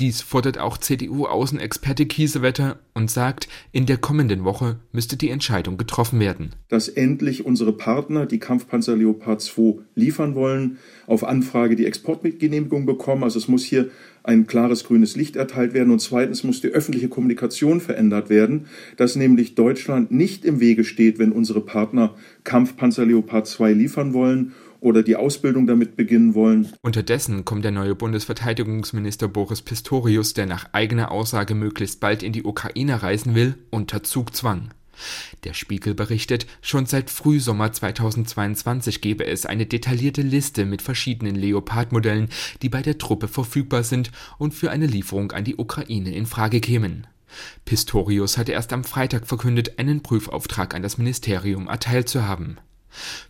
Dies 0.00 0.20
fordert 0.20 0.58
auch 0.58 0.78
CDU-Außenexperte 0.78 2.06
Kiesewetter 2.06 2.78
und 2.94 3.10
sagt, 3.10 3.48
in 3.72 3.86
der 3.86 3.98
kommenden 3.98 4.44
Woche 4.44 4.76
müsste 4.92 5.16
die 5.16 5.30
Entscheidung 5.30 5.76
getroffen 5.76 6.20
werden. 6.20 6.50
Dass 6.68 6.88
endlich 6.88 7.44
unsere 7.44 7.72
Partner, 7.72 8.26
die 8.26 8.38
Kampfpanzer 8.38 8.96
Leopard 8.96 9.40
2 9.40 9.80
liefern 9.94 10.34
wollen, 10.34 10.78
auf 11.06 11.24
Anfrage 11.24 11.76
die 11.76 11.86
Exportgenehmigung 11.86 12.86
bekommen. 12.86 13.22
Also 13.22 13.38
es 13.38 13.48
muss 13.48 13.64
hier 13.64 13.90
ein 14.22 14.46
klares 14.46 14.84
grünes 14.84 15.14
Licht 15.14 15.36
erteilt 15.36 15.72
werden. 15.72 15.92
Und 15.92 16.00
zweitens 16.00 16.42
muss 16.42 16.60
die 16.60 16.68
öffentliche 16.68 17.08
Kommunikation 17.08 17.80
verändert 17.80 18.28
werden, 18.28 18.66
dass 18.96 19.14
nämlich 19.14 19.54
Deutschland 19.54 20.10
nicht 20.10 20.44
im 20.44 20.58
Wege 20.58 20.84
steht, 20.84 21.18
wenn 21.18 21.32
unsere 21.32 21.60
Partner 21.60 22.14
Kampfpanzer 22.44 23.06
Leopard 23.06 23.46
2 23.46 23.72
liefern 23.72 24.14
wollen 24.14 24.52
oder 24.86 25.02
die 25.02 25.16
Ausbildung 25.16 25.66
damit 25.66 25.96
beginnen 25.96 26.34
wollen. 26.34 26.72
Unterdessen 26.80 27.44
kommt 27.44 27.64
der 27.64 27.72
neue 27.72 27.96
Bundesverteidigungsminister 27.96 29.26
Boris 29.26 29.60
Pistorius, 29.60 30.32
der 30.32 30.46
nach 30.46 30.72
eigener 30.72 31.10
Aussage 31.10 31.54
möglichst 31.54 32.00
bald 32.00 32.22
in 32.22 32.32
die 32.32 32.44
Ukraine 32.44 33.02
reisen 33.02 33.34
will, 33.34 33.56
unter 33.70 34.04
Zugzwang. 34.04 34.70
Der 35.44 35.52
Spiegel 35.52 35.94
berichtet, 35.94 36.46
schon 36.62 36.86
seit 36.86 37.10
Frühsommer 37.10 37.72
2022 37.72 39.00
gebe 39.00 39.26
es 39.26 39.44
eine 39.44 39.66
detaillierte 39.66 40.22
Liste 40.22 40.64
mit 40.64 40.82
verschiedenen 40.82 41.34
Leopard-Modellen, 41.34 42.28
die 42.62 42.68
bei 42.68 42.80
der 42.80 42.96
Truppe 42.96 43.28
verfügbar 43.28 43.82
sind 43.82 44.10
und 44.38 44.54
für 44.54 44.70
eine 44.70 44.86
Lieferung 44.86 45.32
an 45.32 45.44
die 45.44 45.56
Ukraine 45.56 46.14
in 46.14 46.26
Frage 46.26 46.60
kämen. 46.60 47.08
Pistorius 47.64 48.38
hatte 48.38 48.52
erst 48.52 48.72
am 48.72 48.84
Freitag 48.84 49.26
verkündet, 49.26 49.78
einen 49.78 50.02
Prüfauftrag 50.02 50.74
an 50.74 50.82
das 50.82 50.96
Ministerium 50.96 51.66
erteilt 51.66 52.08
zu 52.08 52.26
haben. 52.26 52.58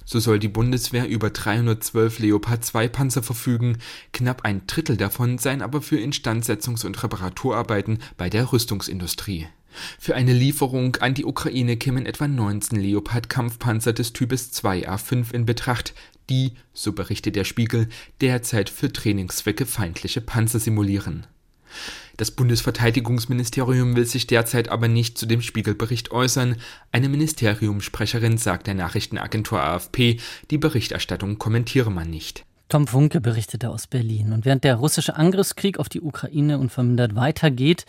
So 0.04 0.20
soll 0.20 0.38
die 0.38 0.48
Bundeswehr 0.48 1.08
über 1.08 1.30
312 1.30 2.18
Leopard 2.18 2.64
2 2.64 2.88
Panzer 2.88 3.22
verfügen, 3.22 3.78
knapp 4.12 4.44
ein 4.44 4.66
Drittel 4.66 4.96
davon 4.96 5.38
seien 5.38 5.62
aber 5.62 5.82
für 5.82 5.96
Instandsetzungs- 5.96 6.86
und 6.86 7.02
Reparaturarbeiten 7.02 7.98
bei 8.16 8.30
der 8.30 8.52
Rüstungsindustrie. 8.52 9.46
Für 9.98 10.14
eine 10.14 10.32
Lieferung 10.32 10.96
an 10.96 11.14
die 11.14 11.24
Ukraine 11.24 11.76
kämen 11.76 12.06
etwa 12.06 12.28
19 12.28 12.80
Leopard-Kampfpanzer 12.80 13.92
des 13.92 14.12
Types 14.12 14.50
2A5 14.52 15.32
in 15.32 15.44
Betracht, 15.44 15.94
die, 16.30 16.52
so 16.72 16.92
berichtet 16.92 17.36
der 17.36 17.44
Spiegel, 17.44 17.88
derzeit 18.20 18.70
für 18.70 18.92
Trainingszwecke 18.92 19.66
feindliche 19.66 20.20
Panzer 20.20 20.58
simulieren. 20.58 21.26
Das 22.16 22.30
Bundesverteidigungsministerium 22.30 23.94
will 23.94 24.06
sich 24.06 24.26
derzeit 24.26 24.70
aber 24.70 24.88
nicht 24.88 25.18
zu 25.18 25.26
dem 25.26 25.42
Spiegelbericht 25.42 26.12
äußern. 26.12 26.56
Eine 26.90 27.08
Ministeriumssprecherin 27.10 28.38
sagt 28.38 28.66
der 28.66 28.74
Nachrichtenagentur 28.74 29.60
AFP, 29.60 30.18
die 30.50 30.58
Berichterstattung 30.58 31.38
kommentiere 31.38 31.90
man 31.90 32.08
nicht. 32.08 32.44
Tom 32.68 32.86
Funke 32.86 33.20
berichtete 33.20 33.70
aus 33.70 33.86
Berlin. 33.86 34.32
Und 34.32 34.44
während 34.44 34.64
der 34.64 34.76
russische 34.76 35.16
Angriffskrieg 35.16 35.78
auf 35.78 35.88
die 35.88 36.00
Ukraine 36.00 36.58
unvermindert 36.58 37.14
weitergeht, 37.14 37.84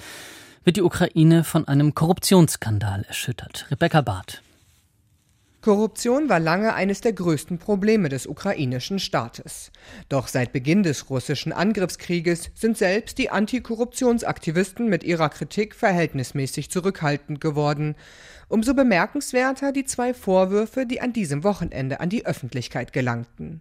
wird 0.64 0.78
die 0.78 0.84
Ukraine 0.84 1.44
von 1.44 1.68
einem 1.68 1.96
Korruptionsskandal 1.96 3.06
erschüttert. 3.08 3.66
Rebecca 3.72 4.02
Barth. 4.02 4.44
Korruption 5.68 6.30
war 6.30 6.40
lange 6.40 6.76
eines 6.76 7.02
der 7.02 7.12
größten 7.12 7.58
Probleme 7.58 8.08
des 8.08 8.26
ukrainischen 8.26 9.00
Staates. 9.00 9.74
Doch 10.08 10.30
seit 10.30 10.54
Beginn 10.54 10.82
des 10.82 11.10
russischen 11.10 11.52
Angriffskrieges 11.52 12.52
sind 12.56 12.78
selbst 12.78 13.18
die 13.18 13.30
Antikorruptionsaktivisten 13.30 14.88
mit 14.88 15.04
ihrer 15.04 15.28
Kritik 15.28 15.76
verhältnismäßig 15.76 16.72
zurückhaltend 16.72 17.42
geworden. 17.42 17.96
Umso 18.48 18.74
bemerkenswerter 18.76 19.74
die 19.74 19.84
zwei 19.84 20.14
Vorwürfe, 20.14 20.86
die 20.86 21.02
an 21.02 21.12
diesem 21.12 21.44
Wochenende 21.44 22.00
an 22.00 22.08
die 22.08 22.26
Öffentlichkeit 22.26 22.94
gelangten. 22.94 23.60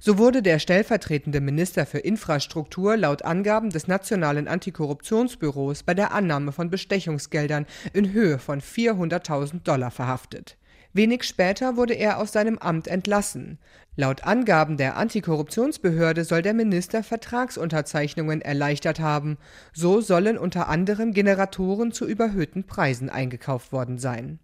So 0.00 0.18
wurde 0.18 0.42
der 0.42 0.58
stellvertretende 0.58 1.40
Minister 1.40 1.86
für 1.86 1.98
Infrastruktur 1.98 2.96
laut 2.96 3.22
Angaben 3.22 3.70
des 3.70 3.86
Nationalen 3.86 4.48
Antikorruptionsbüros 4.48 5.84
bei 5.84 5.94
der 5.94 6.10
Annahme 6.10 6.50
von 6.50 6.68
Bestechungsgeldern 6.68 7.66
in 7.92 8.12
Höhe 8.12 8.40
von 8.40 8.60
400.000 8.60 9.62
Dollar 9.62 9.92
verhaftet. 9.92 10.56
Wenig 10.94 11.24
später 11.24 11.76
wurde 11.76 11.94
er 11.94 12.18
aus 12.18 12.30
seinem 12.30 12.56
Amt 12.56 12.86
entlassen. 12.86 13.58
Laut 13.96 14.22
Angaben 14.22 14.76
der 14.76 14.96
Antikorruptionsbehörde 14.96 16.24
soll 16.24 16.42
der 16.42 16.54
Minister 16.54 17.02
Vertragsunterzeichnungen 17.02 18.40
erleichtert 18.40 19.00
haben. 19.00 19.36
So 19.72 20.00
sollen 20.00 20.38
unter 20.38 20.68
anderem 20.68 21.12
Generatoren 21.12 21.90
zu 21.90 22.06
überhöhten 22.06 22.62
Preisen 22.64 23.10
eingekauft 23.10 23.72
worden 23.72 23.98
sein. 23.98 24.38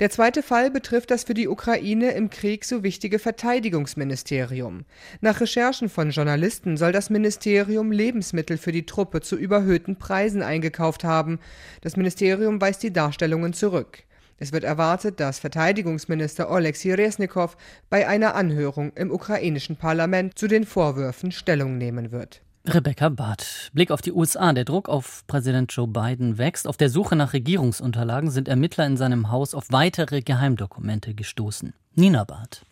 Der 0.00 0.10
zweite 0.10 0.42
Fall 0.42 0.70
betrifft 0.70 1.12
das 1.12 1.24
für 1.24 1.34
die 1.34 1.48
Ukraine 1.48 2.10
im 2.12 2.30
Krieg 2.30 2.64
so 2.64 2.82
wichtige 2.82 3.20
Verteidigungsministerium. 3.20 4.84
Nach 5.20 5.40
Recherchen 5.40 5.88
von 5.88 6.10
Journalisten 6.10 6.76
soll 6.76 6.90
das 6.90 7.08
Ministerium 7.08 7.92
Lebensmittel 7.92 8.58
für 8.58 8.72
die 8.72 8.86
Truppe 8.86 9.20
zu 9.20 9.36
überhöhten 9.36 9.96
Preisen 9.96 10.42
eingekauft 10.42 11.04
haben. 11.04 11.38
Das 11.82 11.96
Ministerium 11.96 12.60
weist 12.60 12.82
die 12.82 12.92
Darstellungen 12.92 13.52
zurück. 13.52 14.04
Es 14.38 14.52
wird 14.52 14.64
erwartet, 14.64 15.20
dass 15.20 15.40
Verteidigungsminister 15.40 16.50
Oleksiy 16.50 16.92
Resnikow 16.92 17.56
bei 17.90 18.06
einer 18.06 18.34
Anhörung 18.34 18.92
im 18.94 19.10
ukrainischen 19.10 19.76
Parlament 19.76 20.38
zu 20.38 20.46
den 20.46 20.64
Vorwürfen 20.64 21.32
Stellung 21.32 21.76
nehmen 21.76 22.12
wird. 22.12 22.40
Rebecca 22.66 23.08
Barth. 23.08 23.70
Blick 23.72 23.90
auf 23.90 24.02
die 24.02 24.12
USA. 24.12 24.52
Der 24.52 24.64
Druck 24.64 24.88
auf 24.88 25.24
Präsident 25.26 25.72
Joe 25.72 25.88
Biden 25.88 26.38
wächst. 26.38 26.68
Auf 26.68 26.76
der 26.76 26.90
Suche 26.90 27.16
nach 27.16 27.32
Regierungsunterlagen 27.32 28.30
sind 28.30 28.46
Ermittler 28.46 28.86
in 28.86 28.96
seinem 28.96 29.30
Haus 29.30 29.54
auf 29.54 29.66
weitere 29.70 30.20
Geheimdokumente 30.20 31.14
gestoßen. 31.14 31.72
Nina 31.94 32.24
Barth. 32.24 32.64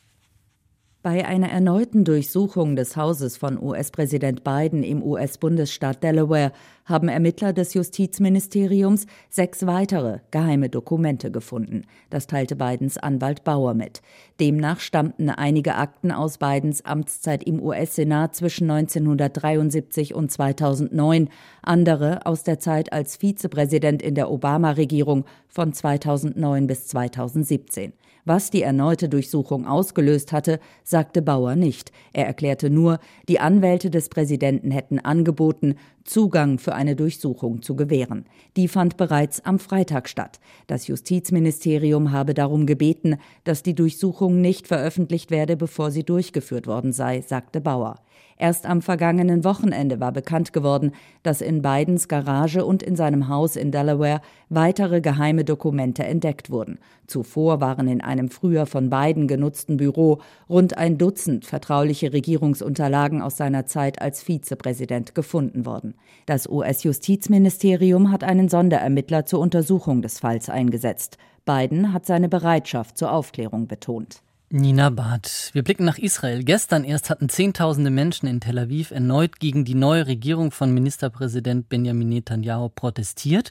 Bei 1.07 1.25
einer 1.25 1.51
erneuten 1.51 2.05
Durchsuchung 2.05 2.75
des 2.75 2.97
Hauses 2.97 3.37
von 3.37 3.63
US-Präsident 3.63 4.43
Biden 4.43 4.83
im 4.83 5.05
US-Bundesstaat 5.05 6.03
Delaware 6.03 6.51
haben 6.85 7.07
Ermittler 7.07 7.53
des 7.53 7.75
Justizministeriums 7.75 9.07
sechs 9.31 9.67
weitere 9.67 10.19
geheime 10.33 10.69
Dokumente 10.69 11.31
gefunden. 11.31 11.83
Das 12.11 12.27
teilte 12.27 12.57
Bidens 12.57 12.99
Anwalt 12.99 13.45
Bauer 13.45 13.75
mit. 13.75 14.03
Demnach 14.41 14.81
stammten 14.81 15.31
einige 15.31 15.77
Akten 15.77 16.11
aus 16.11 16.39
Bidens 16.39 16.85
Amtszeit 16.85 17.45
im 17.45 17.63
US-Senat 17.63 18.35
zwischen 18.35 18.69
1973 18.69 20.13
und 20.13 20.33
2009, 20.33 21.29
andere 21.63 22.27
aus 22.27 22.43
der 22.43 22.59
Zeit 22.59 22.93
als 22.93 23.15
Vizepräsident 23.15 24.03
in 24.03 24.17
der 24.17 24.29
Obama-Regierung 24.29 25.25
von 25.47 25.73
2009 25.73 26.67
bis 26.67 26.89
2017. 26.89 27.93
Was 28.27 28.51
die 28.51 28.63
erneute 28.63 29.09
Durchsuchung 29.09 29.69
ausgelöst 29.69 30.33
hatte, 30.33 30.59
sagte 30.83 31.23
Bauer 31.23 31.55
nicht. 31.55 31.93
Er 32.13 32.27
erklärte 32.27 32.71
nur, 32.71 32.99
die 33.29 33.39
Anwälte 33.39 33.89
des 33.89 34.09
Präsidenten 34.09 34.73
hätten 34.73 34.99
angeboten, 34.99 35.77
Zugang 36.03 36.59
für 36.59 36.75
eine 36.75 36.97
Durchsuchung 36.97 37.63
zu 37.63 37.77
gewähren. 37.77 38.27
Die 38.57 38.67
fand 38.67 38.97
bereits 38.97 39.45
am 39.45 39.61
Freitag 39.61 40.09
statt. 40.09 40.41
Das 40.67 40.89
Justizministerium 40.89 42.11
habe 42.11 42.35
darum 42.35 42.67
gebeten, 42.67 43.17
dass 43.45 43.63
die 43.63 43.77
Durchsuchung 43.77 44.41
nicht 44.41 44.67
veröffentlicht 44.67 45.31
werde, 45.31 45.57
bevor 45.57 45.93
sie 45.93 46.03
durchgeführt 46.03 46.67
worden 46.67 46.93
sei, 46.93 47.21
sagte 47.21 47.61
Bauer. 47.61 47.95
Erst 48.39 48.67
am 48.67 48.83
vergangenen 48.83 49.45
Wochenende 49.45 49.99
war 49.99 50.13
bekannt 50.13 50.53
geworden, 50.53 50.93
dass 51.23 51.41
in 51.41 51.63
Bidens 51.63 52.07
Garage 52.07 52.67
und 52.67 52.83
in 52.83 52.95
seinem 52.95 53.29
Haus 53.29 53.57
in 53.57 53.73
Delaware 53.73 54.21
weitere 54.51 55.01
geheime 55.01 55.45
Dokumente 55.45 56.05
entdeckt 56.05 56.51
wurden. 56.51 56.79
Zuvor 57.07 57.61
waren 57.63 57.89
in 57.89 58.03
einem 58.03 58.29
früher 58.29 58.67
von 58.67 58.91
Biden 58.91 59.27
genutzten 59.27 59.79
Büro 59.79 60.21
rund 60.51 60.77
ein 60.77 60.99
Dutzend 60.99 61.47
vertrauliche 61.47 62.13
Regierungsunterlagen 62.13 63.23
aus 63.23 63.39
seiner 63.39 63.65
Zeit 63.65 64.03
als 64.03 64.23
Vizepräsident 64.23 65.15
gefunden 65.15 65.65
worden. 65.65 65.95
Das 66.27 66.47
US-Justizministerium 66.47 68.13
hat 68.13 68.23
einen 68.23 68.51
Sonderermittler 68.51 69.25
zur 69.25 69.41
Untersuchung 69.41 70.03
des 70.03 70.21
Falls 70.21 70.51
eingesetzt. 70.51 71.17
Biden 71.47 71.93
hat 71.93 72.05
seine 72.05 72.29
Bereitschaft 72.29 72.99
zur 72.99 73.13
Aufklärung 73.13 73.67
betont. 73.67 74.21
Nina 74.49 74.91
Barth. 74.91 75.51
Wir 75.55 75.65
blicken 75.65 75.85
nach 75.85 75.99
Israel. 75.99 76.45
Gestern 76.45 76.85
erst 76.85 77.11
hatten 77.11 77.29
Zehntausende 77.29 77.91
Menschen 77.91 78.29
in 78.29 78.39
Tel 78.39 78.61
Aviv 78.61 78.93
erneut 78.93 79.41
gegen 79.41 79.65
die 79.65 79.75
neue 79.75 80.07
Regierung 80.07 80.53
von 80.53 80.73
Ministerpräsident 80.73 81.69
Benjamin 81.69 82.09
Netanyahu 82.11 82.69
protestiert. 82.69 83.51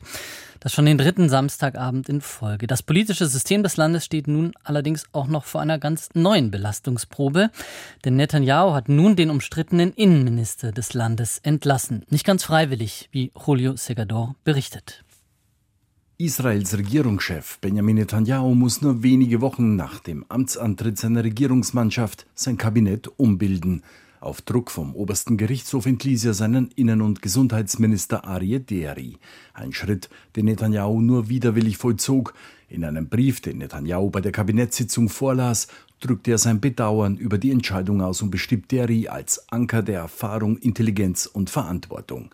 Das 0.62 0.72
schon 0.72 0.86
den 0.86 0.98
dritten 0.98 1.28
Samstagabend 1.28 2.08
in 2.08 2.22
Folge. 2.22 2.66
Das 2.66 2.82
politische 2.82 3.26
System 3.26 3.62
des 3.62 3.76
Landes 3.76 4.06
steht 4.06 4.30
nun 4.30 4.54
allerdings 4.64 5.04
auch 5.12 5.28
noch 5.28 5.44
vor 5.44 5.60
einer 5.60 5.80
ganz 5.80 6.10
neuen 6.14 6.50
Belastungsprobe. 6.50 7.52
Denn 8.06 8.16
Netanyahu 8.16 8.74
hat 8.74 8.88
nun 8.88 9.18
den 9.18 9.32
umstrittenen 9.32 9.92
Innenminister 9.92 10.72
des 10.72 10.94
Landes 10.94 11.40
entlassen. 11.44 12.06
Nicht 12.10 12.26
ganz 12.26 12.46
freiwillig, 12.46 13.10
wie 13.12 13.34
Julio 13.46 13.76
Segador 13.76 14.36
berichtet. 14.46 15.05
Israels 16.18 16.78
Regierungschef 16.78 17.60
Benjamin 17.60 17.98
Netanyahu 17.98 18.56
muss 18.56 18.82
nur 18.82 19.04
wenige 19.04 19.42
Wochen 19.42 19.76
nach 19.76 20.00
dem 20.00 20.24
Amtsantritt 20.30 20.98
seiner 20.98 21.26
Regierungsmannschaft 21.26 22.26
sein 22.34 22.56
Kabinett 22.56 23.10
umbilden. 23.18 23.84
Auf 24.22 24.42
Druck 24.42 24.72
vom 24.72 24.96
obersten 24.96 25.36
Gerichtshof 25.36 25.86
entließ 25.86 26.24
er 26.24 26.34
seinen 26.34 26.72
Innen- 26.78 27.02
und 27.02 27.22
Gesundheitsminister 27.22 28.24
Arie 28.24 28.60
Deri. 28.60 29.18
Ein 29.54 29.74
Schritt, 29.74 30.10
den 30.38 30.46
Netanyahu 30.46 31.02
nur 31.02 31.28
widerwillig 31.28 31.76
vollzog. 31.76 32.34
In 32.70 32.86
einem 32.86 33.10
Brief, 33.10 33.42
den 33.42 33.58
Netanyahu 33.58 34.10
bei 34.10 34.22
der 34.22 34.32
Kabinettssitzung 34.32 35.10
vorlas, 35.10 35.68
drückte 36.00 36.32
er 36.32 36.38
sein 36.38 36.62
Bedauern 36.62 37.18
über 37.18 37.38
die 37.38 37.52
Entscheidung 37.52 38.02
aus 38.02 38.22
und 38.22 38.32
beschrieb 38.32 38.70
Deri 38.70 39.10
als 39.10 39.52
Anker 39.52 39.84
der 39.84 40.00
Erfahrung, 40.00 40.60
Intelligenz 40.60 41.26
und 41.26 41.50
Verantwortung. 41.50 42.34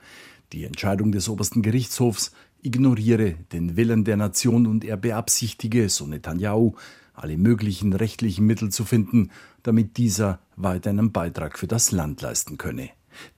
Die 0.54 0.66
Entscheidung 0.66 1.12
des 1.14 1.30
obersten 1.30 1.62
Gerichtshofs 1.62 2.32
ignoriere 2.64 3.36
den 3.52 3.76
Willen 3.76 4.04
der 4.04 4.18
Nation 4.18 4.68
und 4.68 4.84
er 4.84 4.98
beabsichtige, 4.98 5.90
so 5.90 6.06
Netanyahu, 6.08 6.74
alle 7.14 7.38
möglichen 7.38 7.94
rechtlichen 7.94 8.46
Mittel 8.46 8.70
zu 8.70 8.86
finden, 8.86 9.32
damit 9.64 9.98
dieser 9.98 10.40
weiter 10.56 10.90
einen 10.90 11.12
Beitrag 11.12 11.60
für 11.60 11.68
das 11.68 11.92
Land 11.92 12.22
leisten 12.22 12.58
könne. 12.58 12.90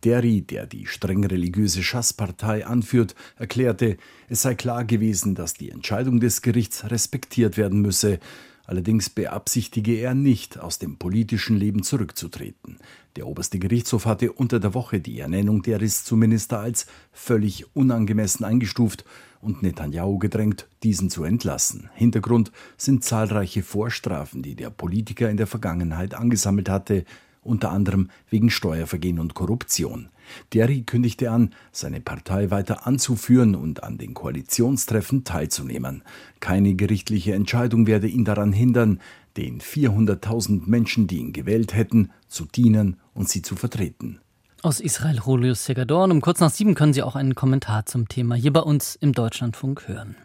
Deri, 0.03 0.42
der 0.42 0.68
die 0.68 0.86
streng 0.86 1.25
religiöse 1.25 1.84
Schasspartei 1.84 2.65
anführt, 2.65 3.15
erklärte, 3.38 3.98
es 4.30 4.44
sei 4.44 4.56
klar 4.56 4.86
gewesen, 4.86 5.36
dass 5.36 5.53
die 5.53 5.72
Entscheidung 5.72 6.20
des 6.20 6.42
Gerichts 6.42 6.89
respektiert 6.92 7.58
werden 7.58 7.82
müsse. 7.82 8.20
Allerdings 8.65 9.10
beabsichtige 9.10 9.98
er 9.98 10.13
nicht, 10.13 10.58
aus 10.58 10.79
dem 10.79 10.98
politischen 10.98 11.58
Leben 11.58 11.84
zurückzutreten. 11.84 12.77
Der 13.17 13.27
oberste 13.27 13.60
Gerichtshof 13.60 14.05
hatte 14.05 14.32
unter 14.32 14.60
der 14.60 14.74
Woche 14.74 15.01
die 15.01 15.20
Ernennung 15.20 15.62
Deris 15.62 16.05
zum 16.05 16.20
Minister 16.20 16.60
als 16.60 16.86
völlig 17.12 17.65
unangemessen 17.75 18.46
eingestuft 18.46 19.03
und 19.41 19.62
Netanyahu 19.62 20.17
gedrängt, 20.17 20.67
diesen 20.82 21.10
zu 21.10 21.25
entlassen. 21.25 21.89
Hintergrund 21.93 22.51
sind 22.77 23.03
zahlreiche 23.03 23.63
Vorstrafen, 23.63 24.41
die 24.41 24.55
der 24.55 24.70
Politiker 24.70 25.29
in 25.29 25.38
der 25.38 25.48
Vergangenheit 25.48 26.13
angesammelt 26.13 26.70
hatte, 26.70 27.03
unter 27.44 27.72
anderem 27.72 28.10
wegen 28.30 28.50
Steuervergehen 28.50 29.20
und 29.20 29.34
Korruption. 29.34 30.10
Derry 30.54 30.84
kündigte 30.84 31.32
an, 31.32 31.54
seine 31.72 32.00
Partei 32.00 32.50
weiter 32.50 32.88
anzuführen 32.88 33.56
und 33.56 33.84
an 33.84 33.98
den 33.98 34.14
Koalitionstreffen 34.14 35.24
teilzunehmen. 35.24 36.04
Keine 36.40 36.76
gerichtliche 36.76 37.34
Entscheidung 37.34 37.88
werde 37.88 38.08
ihn 38.08 38.26
daran 38.26 38.54
hindern, 38.54 39.00
den 39.38 39.60
400.000 39.60 40.64
Menschen, 40.66 41.08
die 41.08 41.18
ihn 41.18 41.34
gewählt 41.34 41.74
hätten, 41.74 42.12
zu 42.28 42.46
dienen 42.46 42.98
und 43.14 43.30
sie 43.30 43.42
zu 43.42 43.56
vertreten. 43.56 44.20
Aus 44.62 44.80
Israel 44.80 45.20
Julius 45.26 45.66
Segador. 45.66 46.06
Und 46.06 46.12
um 46.12 46.22
kurz 46.22 46.40
nach 46.40 46.50
sieben 46.50 46.74
können 46.74 46.94
Sie 46.94 47.04
auch 47.04 47.18
einen 47.18 47.36
Kommentar 47.36 47.86
zum 47.86 48.08
Thema 48.08 48.36
hier 48.36 48.54
bei 48.54 48.62
uns 48.62 48.96
im 48.96 49.12
Deutschlandfunk 49.12 49.90
hören. 49.90 50.16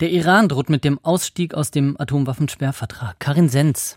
Der 0.00 0.10
Iran 0.10 0.48
droht 0.48 0.70
mit 0.70 0.82
dem 0.82 0.98
Ausstieg 1.04 1.54
aus 1.54 1.70
dem 1.70 1.94
Atomwaffensperrvertrag. 2.00 3.20
Karin 3.20 3.48
Senz. 3.48 3.96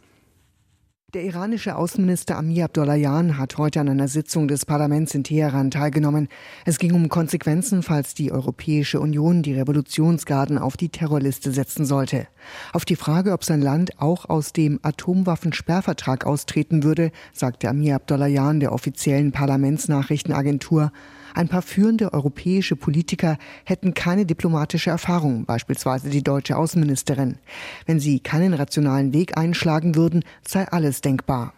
Der 1.14 1.26
iranische 1.26 1.76
Außenminister 1.76 2.40
Amir 2.40 2.66
Abdollahian 2.66 3.38
hat 3.38 3.60
heute 3.60 3.80
an 3.80 3.88
einer 3.88 4.08
Sitzung 4.08 4.48
des 4.48 4.66
Parlaments 4.66 5.14
in 5.14 5.24
Teheran 5.24 5.70
teilgenommen. 5.70 6.28
Es 6.66 6.80
ging 6.80 6.96
um 6.96 7.08
Konsequenzen, 7.08 7.84
falls 7.84 8.16
die 8.16 8.32
Europäische 8.32 9.00
Union 9.00 9.44
die 9.44 9.54
Revolutionsgarden 9.54 10.58
auf 10.58 10.76
die 10.76 10.90
Terrorliste 10.90 11.52
setzen 11.52 11.86
sollte. 11.86 12.26
Auf 12.72 12.84
die 12.84 12.96
Frage, 12.96 13.34
ob 13.34 13.44
sein 13.44 13.62
Land 13.62 14.02
auch 14.02 14.28
aus 14.28 14.54
dem 14.54 14.80
Atomwaffensperrvertrag 14.82 16.26
austreten 16.26 16.82
würde, 16.82 17.12
sagte 17.32 17.70
Amir 17.70 17.94
Abdollahian 17.94 18.60
der 18.60 18.72
offiziellen 18.72 19.32
Parlamentsnachrichtenagentur, 19.32 20.92
ein 21.34 21.48
paar 21.48 21.62
führende 21.62 22.14
europäische 22.14 22.76
Politiker 22.76 23.38
hätten 23.66 23.94
keine 23.94 24.26
diplomatische 24.26 24.90
Erfahrung, 24.90 25.46
beispielsweise 25.46 26.10
die 26.10 26.24
deutsche 26.24 26.58
Außenministerin. 26.58 27.38
Wenn 27.86 28.00
sie 28.00 28.20
keinen 28.20 28.54
rationalen 28.54 29.14
Weg 29.14 29.38
einschlagen 29.38 29.96
würden, 29.96 30.24
sei 30.48 30.68
alles 30.68 31.02
denkbar. 31.02 31.54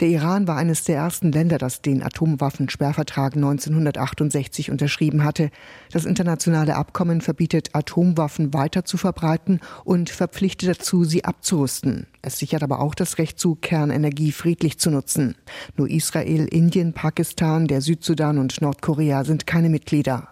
Der 0.00 0.08
Iran 0.08 0.46
war 0.46 0.56
eines 0.56 0.84
der 0.84 0.96
ersten 0.96 1.30
Länder, 1.30 1.58
das 1.58 1.82
den 1.82 2.02
Atomwaffensperrvertrag 2.02 3.36
1968 3.36 4.70
unterschrieben 4.70 5.24
hatte. 5.24 5.50
Das 5.92 6.04
internationale 6.04 6.76
Abkommen 6.76 7.20
verbietet 7.20 7.74
Atomwaffen 7.74 8.54
weiter 8.54 8.84
zu 8.84 8.96
verbreiten 8.96 9.60
und 9.84 10.10
verpflichtet 10.10 10.70
dazu, 10.70 11.04
sie 11.04 11.24
abzurüsten. 11.24 12.06
Es 12.20 12.38
sichert 12.38 12.62
aber 12.62 12.80
auch 12.80 12.94
das 12.94 13.18
Recht 13.18 13.38
zu, 13.38 13.54
Kernenergie 13.54 14.32
friedlich 14.32 14.78
zu 14.78 14.90
nutzen. 14.90 15.36
Nur 15.76 15.88
Israel, 15.88 16.46
Indien, 16.46 16.92
Pakistan, 16.92 17.68
der 17.68 17.80
Südsudan 17.80 18.38
und 18.38 18.60
Nordkorea 18.60 19.24
sind 19.24 19.46
keine 19.46 19.68
Mitglieder. 19.68 20.28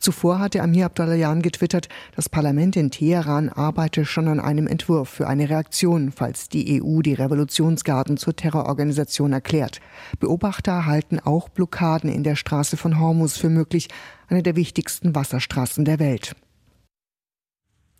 Zuvor 0.00 0.38
hatte 0.38 0.62
Amir 0.62 0.86
Abdollahian 0.86 1.42
getwittert, 1.42 1.88
das 2.14 2.28
Parlament 2.28 2.76
in 2.76 2.90
Teheran 2.90 3.48
arbeite 3.48 4.04
schon 4.04 4.28
an 4.28 4.40
einem 4.40 4.66
Entwurf 4.66 5.08
für 5.08 5.26
eine 5.26 5.50
Reaktion, 5.50 6.12
falls 6.12 6.48
die 6.48 6.82
EU 6.82 7.02
die 7.02 7.14
Revolutionsgarden 7.14 8.16
zur 8.16 8.36
Terrororganisation 8.36 9.32
erklärt. 9.32 9.80
Beobachter 10.20 10.86
halten 10.86 11.18
auch 11.18 11.48
Blockaden 11.48 12.10
in 12.10 12.22
der 12.22 12.36
Straße 12.36 12.76
von 12.76 12.98
Hormuz 12.98 13.36
für 13.36 13.50
möglich, 13.50 13.88
eine 14.28 14.42
der 14.42 14.56
wichtigsten 14.56 15.14
Wasserstraßen 15.14 15.84
der 15.84 15.98
Welt. 15.98 16.34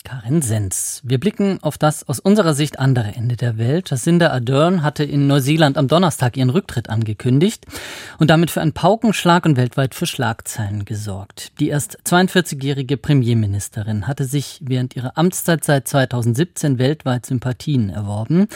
Karin 0.07 0.41
Sens. 0.41 1.01
Wir 1.03 1.19
blicken 1.19 1.59
auf 1.63 1.79
das 1.79 2.09
aus 2.09 2.21
unserer 2.21 2.55
Sicht 2.55 2.79
andere 2.79 3.09
Ende 3.17 3.35
der 3.35 3.59
Welt. 3.59 3.91
Jacinda 3.91 4.31
Ardern 4.31 4.85
hatte 4.85 5.03
in 5.03 5.27
Neuseeland 5.27 5.77
am 5.77 5.89
Donnerstag 5.89 6.37
ihren 6.37 6.51
Rücktritt 6.51 6.89
angekündigt 6.89 7.67
und 8.21 8.31
damit 8.31 8.53
für 8.53 8.61
einen 8.61 8.73
Paukenschlag 8.73 9.45
und 9.45 9.57
weltweit 9.57 9.97
für 9.97 10.07
Schlagzeilen 10.07 10.85
gesorgt. 10.85 11.51
Die 11.59 11.71
erst 11.71 11.99
42-jährige 12.07 12.97
Premierministerin 12.97 14.07
hatte 14.07 14.27
sich 14.27 14.61
während 14.63 14.95
ihrer 14.95 15.19
Amtszeit 15.19 15.65
seit 15.65 15.89
2017 15.89 16.79
weltweit 16.79 17.27
Sympathien 17.27 17.91
erworben. 17.91 18.47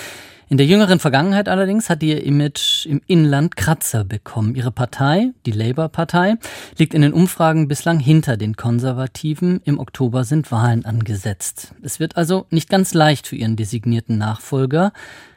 In 0.51 0.57
der 0.57 0.67
jüngeren 0.67 0.99
Vergangenheit 0.99 1.49
allerdings 1.49 1.89
hat 1.89 2.03
ihr 2.03 2.25
Image 2.25 2.85
im 2.85 3.01
Inland 3.07 3.55
Kratzer 3.55 4.03
bekommen. 4.03 4.57
Ihre 4.57 4.73
Partei, 4.73 5.31
die 5.47 5.53
Labour-Partei, 5.53 6.39
liegt 6.77 6.93
in 6.93 7.03
den 7.03 7.13
Umfragen 7.13 7.69
bislang 7.69 8.01
hinter 8.01 8.37
den 8.37 8.57
Konservativen. 8.57 9.61
Im 9.63 9.79
Oktober 9.79 10.25
sind 10.25 10.51
Wahlen 10.51 10.85
angesetzt. 10.85 11.73
Es 11.83 12.01
wird 12.01 12.17
also 12.17 12.47
nicht 12.51 12.69
ganz 12.69 12.95
leicht 12.95 13.29
für 13.29 13.37
ihren 13.37 13.55
designierten 13.55 14.19
Nachfolger. 14.19 14.93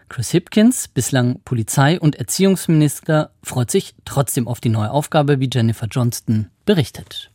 Chris 0.10 0.32
Hipkins, 0.32 0.88
bislang 0.88 1.42
Polizei- 1.46 2.00
und 2.00 2.16
Erziehungsminister, 2.16 3.30
freut 3.44 3.70
sich 3.70 3.94
trotzdem 4.06 4.48
auf 4.48 4.62
die 4.62 4.70
neue 4.70 4.90
Aufgabe, 4.90 5.40
wie 5.40 5.50
Jennifer 5.54 5.86
Johnston 5.86 6.48
berichtet. 6.66 7.30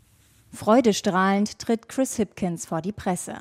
Freudestrahlend 0.52 1.58
tritt 1.58 1.88
Chris 1.88 2.16
Hipkins 2.16 2.66
vor 2.66 2.80
die 2.80 2.92
Presse. 2.92 3.34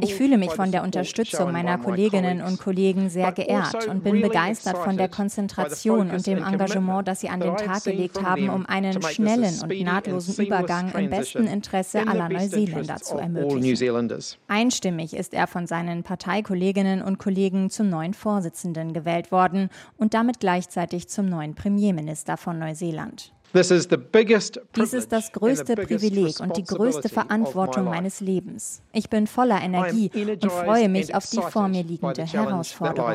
Ich 0.00 0.14
fühle 0.14 0.38
mich 0.38 0.52
von 0.52 0.70
der 0.70 0.82
Unterstützung 0.82 1.50
meiner 1.50 1.78
Kolleginnen 1.78 2.42
und 2.42 2.58
Kollegen 2.58 3.08
sehr 3.08 3.32
geehrt 3.32 3.74
also 3.74 3.90
und 3.90 4.04
bin 4.04 4.20
begeistert 4.20 4.78
von 4.78 4.96
der 4.96 5.08
Konzentration 5.08 6.10
und 6.10 6.26
dem 6.26 6.44
Engagement, 6.44 7.08
das 7.08 7.20
sie 7.20 7.28
an 7.28 7.40
den 7.40 7.56
Tag 7.56 7.84
gelegt 7.84 8.22
haben, 8.22 8.50
um 8.50 8.66
einen 8.66 9.00
schnellen 9.02 9.60
und 9.62 9.80
nahtlosen 9.80 10.44
Übergang 10.44 10.92
im 10.92 11.10
besten 11.10 11.46
Interesse 11.46 12.06
aller 12.06 12.28
Neuseeländer 12.28 12.96
zu 12.96 13.16
ermöglichen. 13.16 14.08
Einstimmig 14.46 15.14
ist 15.14 15.34
er 15.34 15.46
von 15.46 15.66
seinen 15.66 16.02
Parteikolleginnen 16.02 17.02
und 17.02 17.18
Kollegen 17.18 17.70
zum 17.70 17.88
neuen 17.88 18.14
Vorsitzenden 18.14 18.92
gewählt 18.92 19.32
worden 19.32 19.70
und 19.96 20.14
damit 20.14 20.40
gleichzeitig 20.40 21.08
zum 21.08 21.26
neuen 21.26 21.54
Premierminister 21.54 22.36
von 22.36 22.58
Neuseeland. 22.58 23.33
Dies 23.54 23.70
ist 24.92 25.12
das 25.12 25.32
größte 25.32 25.76
Privileg 25.76 26.40
und 26.40 26.56
die 26.56 26.64
größte 26.64 27.08
Verantwortung 27.08 27.84
meines 27.84 28.20
Lebens. 28.20 28.82
Ich 28.92 29.08
bin 29.08 29.26
voller 29.26 29.62
Energie 29.62 30.10
und 30.14 30.50
freue 30.50 30.88
mich 30.88 31.14
auf 31.14 31.28
die 31.30 31.40
vor 31.40 31.68
mir 31.68 31.84
liegende 31.84 32.26
Herausforderung. 32.26 33.14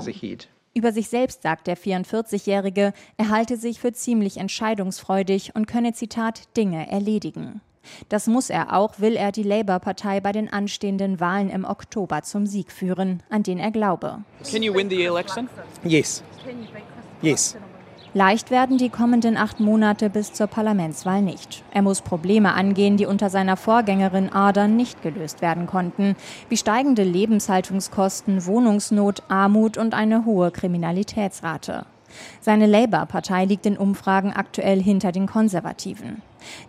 Über 0.73 0.93
sich 0.93 1.09
selbst 1.09 1.41
sagt 1.41 1.67
der 1.67 1.77
44-Jährige, 1.77 2.93
er 3.17 3.29
halte 3.29 3.57
sich 3.57 3.79
für 3.79 3.91
ziemlich 3.91 4.37
entscheidungsfreudig 4.37 5.55
und 5.55 5.67
könne, 5.67 5.93
Zitat, 5.93 6.55
Dinge 6.55 6.89
erledigen. 6.89 7.61
Das 8.07 8.27
muss 8.27 8.49
er 8.49 8.73
auch, 8.73 8.99
will 8.99 9.15
er 9.15 9.31
die 9.31 9.43
Labour-Partei 9.43 10.21
bei 10.21 10.31
den 10.31 10.51
anstehenden 10.51 11.19
Wahlen 11.19 11.49
im 11.49 11.65
Oktober 11.65 12.21
zum 12.21 12.45
Sieg 12.45 12.71
führen, 12.71 13.23
an 13.29 13.43
den 13.43 13.57
er 13.57 13.71
glaube. 13.71 14.19
Can 14.49 14.63
you 14.63 14.73
win 14.73 14.89
the 14.89 15.03
election? 15.03 15.49
Yes. 15.83 16.23
Yes. 17.21 17.57
Leicht 18.15 18.49
werden 18.49 18.79
die 18.79 18.89
kommenden 18.89 19.37
acht 19.37 19.59
Monate 19.59 20.09
bis 20.09 20.33
zur 20.33 20.47
Parlamentswahl 20.47 21.21
nicht. 21.21 21.63
Er 21.71 21.83
muss 21.83 22.01
Probleme 22.01 22.53
angehen, 22.53 22.97
die 22.97 23.05
unter 23.05 23.29
seiner 23.29 23.55
Vorgängerin 23.55 24.33
Ardern 24.33 24.75
nicht 24.75 25.03
gelöst 25.03 25.43
werden 25.43 25.67
konnten, 25.67 26.15
wie 26.49 26.57
steigende 26.57 27.03
Lebenshaltungskosten, 27.03 28.47
Wohnungsnot, 28.47 29.21
Armut 29.27 29.77
und 29.77 29.93
eine 29.93 30.25
hohe 30.25 30.49
Kriminalitätsrate. 30.49 31.85
Seine 32.41 32.65
Labour-Partei 32.65 33.45
liegt 33.45 33.67
in 33.67 33.77
Umfragen 33.77 34.33
aktuell 34.33 34.81
hinter 34.81 35.11
den 35.11 35.27
Konservativen. 35.27 36.23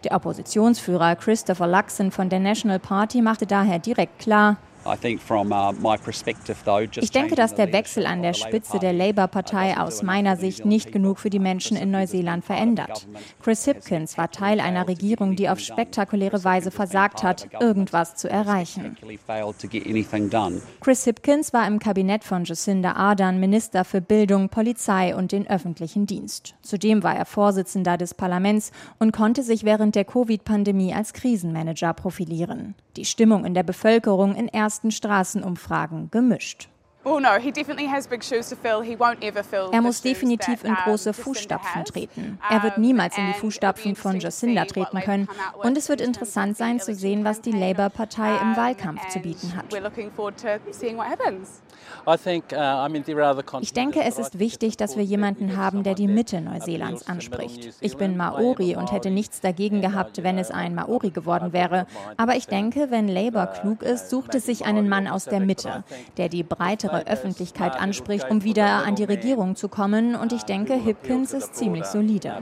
Der 0.04 0.12
Oppositionsführer 0.12 1.16
Christopher 1.16 1.66
Luxon 1.66 2.10
von 2.10 2.28
der 2.28 2.40
National 2.40 2.78
Party 2.78 3.22
machte 3.22 3.46
daher 3.46 3.78
direkt 3.78 4.18
klar, 4.18 4.58
ich 7.00 7.10
denke, 7.10 7.34
dass 7.34 7.54
der 7.54 7.72
Wechsel 7.72 8.06
an 8.06 8.22
der 8.22 8.32
Spitze 8.32 8.78
der 8.78 8.92
Labour-Partei 8.92 9.76
aus 9.78 10.02
meiner 10.02 10.36
Sicht 10.36 10.64
nicht 10.64 10.92
genug 10.92 11.18
für 11.18 11.30
die 11.30 11.38
Menschen 11.38 11.76
in 11.76 11.90
Neuseeland 11.90 12.44
verändert. 12.44 13.06
Chris 13.42 13.64
Hipkins 13.64 14.16
war 14.16 14.30
Teil 14.30 14.60
einer 14.60 14.88
Regierung, 14.88 15.36
die 15.36 15.48
auf 15.48 15.60
spektakuläre 15.60 16.44
Weise 16.44 16.70
versagt 16.70 17.22
hat, 17.22 17.48
irgendwas 17.60 18.16
zu 18.16 18.30
erreichen. 18.30 18.96
Chris 20.80 21.04
Hipkins 21.04 21.52
war 21.52 21.66
im 21.66 21.78
Kabinett 21.78 22.24
von 22.24 22.44
Jacinda 22.44 22.92
Ardern 22.92 23.38
Minister 23.38 23.84
für 23.84 24.00
Bildung, 24.00 24.48
Polizei 24.48 25.14
und 25.14 25.32
den 25.32 25.48
öffentlichen 25.48 26.06
Dienst. 26.06 26.54
Zudem 26.62 27.02
war 27.02 27.14
er 27.14 27.26
Vorsitzender 27.26 27.98
des 27.98 28.14
Parlaments 28.14 28.72
und 28.98 29.12
konnte 29.12 29.42
sich 29.42 29.64
während 29.64 29.94
der 29.94 30.04
Covid-Pandemie 30.04 30.94
als 30.94 31.12
Krisenmanager 31.12 31.92
profilieren. 31.92 32.74
Die 32.96 33.04
Stimmung 33.04 33.44
in 33.44 33.54
der 33.54 33.62
Bevölkerung 33.62 34.34
in 34.34 34.48
ersten 34.48 34.90
Straßenumfragen 34.90 36.10
gemischt. 36.10 36.69
Oh, 37.02 37.18
er 39.72 39.80
muss 39.80 40.02
definitiv 40.02 40.64
in 40.64 40.74
große 40.74 41.14
Fußstapfen 41.14 41.84
treten. 41.86 42.38
Er 42.50 42.62
wird 42.62 42.76
niemals 42.76 43.16
in 43.16 43.26
die 43.26 43.32
Fußstapfen 43.32 43.96
von 43.96 44.20
Jacinda 44.20 44.66
treten 44.66 45.00
können. 45.00 45.26
Und 45.62 45.78
es 45.78 45.88
wird 45.88 46.02
interessant 46.02 46.58
sein 46.58 46.78
zu 46.78 46.94
sehen, 46.94 47.24
was 47.24 47.40
die 47.40 47.52
Labour-Partei 47.52 48.36
im 48.42 48.54
Wahlkampf 48.54 49.08
zu 49.08 49.20
bieten 49.20 49.56
hat. 49.56 49.64
Uh, 52.06 52.16
ich 53.60 53.72
denke, 53.72 54.02
es 54.02 54.18
ist 54.18 54.38
wichtig, 54.38 54.76
dass 54.76 54.96
wir 54.96 55.04
jemanden 55.04 55.56
haben, 55.56 55.82
der 55.82 55.94
die 55.94 56.08
Mitte 56.08 56.40
Neuseelands 56.40 57.08
anspricht. 57.08 57.74
Ich 57.80 57.96
bin 57.96 58.16
Maori 58.16 58.76
und 58.76 58.92
hätte 58.92 59.10
nichts 59.10 59.40
dagegen 59.40 59.80
gehabt, 59.80 60.22
wenn 60.22 60.38
es 60.38 60.50
ein 60.50 60.74
Maori 60.74 61.10
geworden 61.10 61.52
wäre. 61.52 61.86
Aber 62.16 62.36
ich 62.36 62.46
denke, 62.46 62.90
wenn 62.90 63.08
Labour 63.08 63.46
klug 63.46 63.82
ist, 63.82 64.10
sucht 64.10 64.34
es 64.34 64.46
sich 64.46 64.66
einen 64.66 64.88
Mann 64.88 65.08
aus 65.08 65.24
der 65.24 65.40
Mitte, 65.40 65.84
der 66.16 66.28
die 66.28 66.42
breite 66.42 66.89
breitere 66.90 67.12
Öffentlichkeit 67.12 67.80
anspricht, 67.80 68.30
um 68.30 68.44
wieder 68.44 68.84
an 68.84 68.94
die 68.94 69.04
Regierung 69.04 69.56
zu 69.56 69.68
kommen. 69.68 70.14
Und 70.14 70.32
ich 70.32 70.42
denke, 70.42 70.74
Hipkins 70.74 71.32
ist 71.32 71.54
ziemlich 71.54 71.84
solide. 71.84 72.38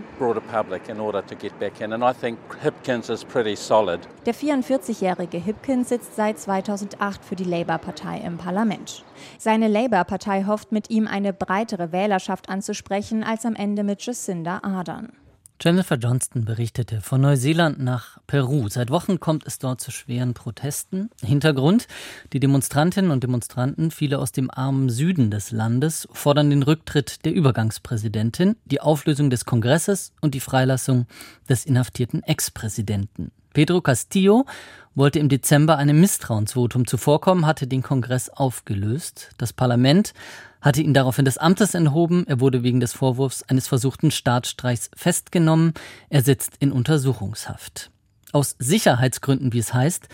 Der 4.27 4.35
44-jährige 4.35 5.39
Hipkins 5.39 5.89
sitzt 5.89 6.17
seit 6.17 6.39
2008 6.39 7.25
für 7.25 7.37
die 7.37 7.45
Labour-Partei 7.45 8.19
im 8.19 8.39
Parlament. 8.39 9.05
Seine 9.39 9.69
Labour-Partei 9.69 10.45
hofft 10.45 10.73
mit 10.73 10.91
ihm 10.91 11.07
eine 11.07 11.33
breitere 11.33 11.93
Wählerschaft 11.93 12.49
anzusprechen 12.49 13.25
als 13.25 13.45
am 13.45 13.55
Ende 13.55 13.85
mit 13.85 14.03
Jacinda 14.03 14.61
Ardern. 14.63 15.13
Jennifer 15.61 15.97
Johnston 15.97 16.45
berichtete 16.45 17.01
von 17.01 17.21
Neuseeland 17.21 17.81
nach 17.81 18.19
Peru. 18.29 18.69
Seit 18.69 18.91
Wochen 18.91 19.19
kommt 19.19 19.45
es 19.45 19.59
dort 19.59 19.81
zu 19.81 19.91
schweren 19.91 20.33
Protesten. 20.33 21.11
Hintergrund: 21.21 21.89
Die 22.33 22.39
Demonstrantinnen 22.39 23.11
und 23.11 23.25
Demonstranten, 23.25 23.91
viele 23.91 24.21
aus 24.21 24.31
dem 24.31 24.53
armen 24.53 24.89
Süden 24.89 25.33
des 25.33 25.51
Landes, 25.51 26.07
fordern 26.13 26.51
den 26.51 26.63
Rücktritt 26.63 27.25
der 27.25 27.35
Übergangspräsidentin, 27.35 28.55
die 28.67 28.81
Auflösung 28.81 29.31
des 29.31 29.47
Kongresses 29.47 30.13
und 30.21 30.37
die 30.37 30.41
Freilassung 30.41 31.07
des 31.49 31.67
inhaftierten 31.67 32.23
Ex-Präsidenten. 32.23 33.33
Pedro 33.53 33.81
Castillo 33.81 34.47
wollte 34.95 35.19
im 35.19 35.29
Dezember 35.29 35.77
einem 35.77 36.01
Misstrauensvotum 36.01 36.87
zuvorkommen, 36.87 37.47
hatte 37.47 37.67
den 37.67 37.83
Kongress 37.83 38.29
aufgelöst. 38.31 39.31
Das 39.39 39.53
Parlament 39.53 40.13
hatte 40.61 40.83
ihn 40.83 40.95
daraufhin 40.95 41.25
des 41.25 41.39
Amtes 41.39 41.75
enthoben. 41.75 42.27
Er 42.27 42.41
wurde 42.41 42.63
wegen 42.63 42.81
des 42.81 42.93
Vorwurfs 42.93 43.43
eines 43.45 43.69
versuchten 43.69 44.11
Staatsstreichs 44.11 44.91
festgenommen. 44.95 45.75
Er 46.09 46.23
sitzt 46.23 46.57
in 46.59 46.73
Untersuchungshaft. 46.73 47.91
Aus 48.33 48.57
Sicherheitsgründen, 48.59 49.53
wie 49.53 49.59
es 49.59 49.73
heißt, 49.73 50.09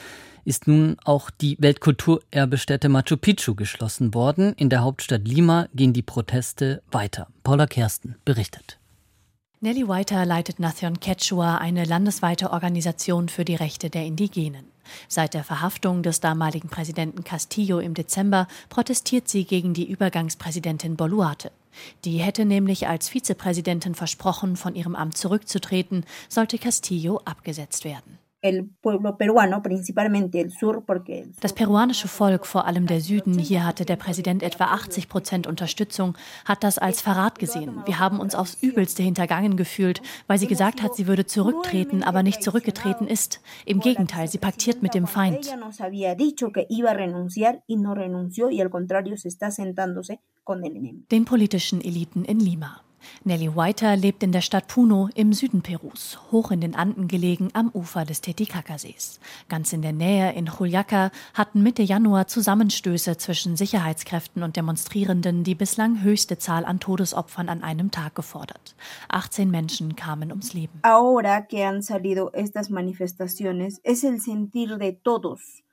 ist 0.44 0.66
nun 0.68 0.96
auch 1.04 1.30
die 1.30 1.56
Weltkulturerbestätte 1.58 2.88
Machu 2.88 3.16
Picchu 3.16 3.54
geschlossen 3.54 4.14
worden. 4.14 4.52
In 4.54 4.68
der 4.68 4.82
Hauptstadt 4.82 5.26
Lima 5.26 5.68
gehen 5.74 5.92
die 5.92 6.02
Proteste 6.02 6.82
weiter. 6.90 7.28
Paula 7.42 7.66
Kersten 7.66 8.16
berichtet. 8.24 8.78
Nelly 9.60 9.88
Whiter 9.88 10.26
leitet 10.26 10.60
Nathion 10.60 11.00
Quechua, 11.00 11.56
eine 11.56 11.84
landesweite 11.84 12.50
Organisation 12.50 13.30
für 13.30 13.46
die 13.46 13.54
Rechte 13.54 13.88
der 13.88 14.04
Indigenen. 14.04 14.73
Seit 15.08 15.34
der 15.34 15.44
Verhaftung 15.44 16.02
des 16.02 16.20
damaligen 16.20 16.68
Präsidenten 16.68 17.24
Castillo 17.24 17.78
im 17.78 17.94
Dezember 17.94 18.46
protestiert 18.68 19.28
sie 19.28 19.44
gegen 19.44 19.74
die 19.74 19.90
Übergangspräsidentin 19.90 20.96
Boluarte. 20.96 21.50
Die 22.04 22.18
hätte 22.18 22.44
nämlich 22.44 22.88
als 22.88 23.08
Vizepräsidentin 23.08 23.94
versprochen, 23.94 24.56
von 24.56 24.74
ihrem 24.74 24.94
Amt 24.94 25.16
zurückzutreten, 25.16 26.04
sollte 26.28 26.58
Castillo 26.58 27.20
abgesetzt 27.24 27.84
werden. 27.84 28.18
Das 31.40 31.54
peruanische 31.54 32.08
Volk, 32.08 32.46
vor 32.46 32.66
allem 32.66 32.86
der 32.86 33.00
Süden, 33.00 33.38
hier 33.38 33.64
hatte 33.64 33.84
der 33.86 33.96
Präsident 33.96 34.42
etwa 34.42 34.66
80 34.66 35.08
Prozent 35.08 35.46
Unterstützung, 35.46 36.14
hat 36.44 36.62
das 36.62 36.78
als 36.78 37.00
Verrat 37.00 37.38
gesehen. 37.38 37.82
Wir 37.86 37.98
haben 37.98 38.20
uns 38.20 38.34
aufs 38.34 38.62
Übelste 38.62 39.02
hintergangen 39.02 39.56
gefühlt, 39.56 40.02
weil 40.26 40.38
sie 40.38 40.46
gesagt 40.46 40.82
hat, 40.82 40.94
sie 40.94 41.06
würde 41.06 41.24
zurücktreten, 41.24 42.02
aber 42.02 42.22
nicht 42.22 42.42
zurückgetreten 42.42 43.08
ist. 43.08 43.40
Im 43.64 43.80
Gegenteil, 43.80 44.28
sie 44.28 44.38
paktiert 44.38 44.82
mit 44.82 44.94
dem 44.94 45.06
Feind. 45.06 45.50
Den 51.10 51.24
politischen 51.24 51.80
Eliten 51.80 52.24
in 52.24 52.40
Lima. 52.40 52.82
Nelly 53.24 53.54
Whiter 53.56 53.96
lebt 53.96 54.22
in 54.22 54.32
der 54.32 54.40
Stadt 54.40 54.68
Puno 54.68 55.08
im 55.14 55.32
Süden 55.32 55.62
Perus, 55.62 56.18
hoch 56.30 56.50
in 56.50 56.60
den 56.60 56.74
Anden 56.74 57.08
gelegen 57.08 57.48
am 57.52 57.70
Ufer 57.72 58.04
des 58.04 58.20
Titicacasees. 58.20 59.20
Ganz 59.48 59.72
in 59.72 59.82
der 59.82 59.92
Nähe 59.92 60.32
in 60.32 60.46
Juliaca 60.46 61.10
hatten 61.34 61.62
Mitte 61.62 61.82
Januar 61.82 62.26
Zusammenstöße 62.26 63.16
zwischen 63.16 63.56
Sicherheitskräften 63.56 64.42
und 64.42 64.56
Demonstrierenden 64.56 65.44
die 65.44 65.54
bislang 65.54 66.02
höchste 66.02 66.38
Zahl 66.38 66.64
an 66.64 66.80
Todesopfern 66.80 67.48
an 67.48 67.62
einem 67.62 67.90
Tag 67.90 68.14
gefordert. 68.14 68.76
18 69.08 69.50
Menschen 69.50 69.96
kamen 69.96 70.30
ums 70.30 70.52
Leben. 70.52 70.78
Ahora 70.82 71.42
que 71.42 71.66
han 71.66 71.82
salido 71.82 72.30
estas 72.32 72.70
manifestaciones 72.70 73.80
es 73.82 74.04
el 74.04 74.20
sentir 74.20 74.78
de 74.78 74.92
todos 74.92 75.63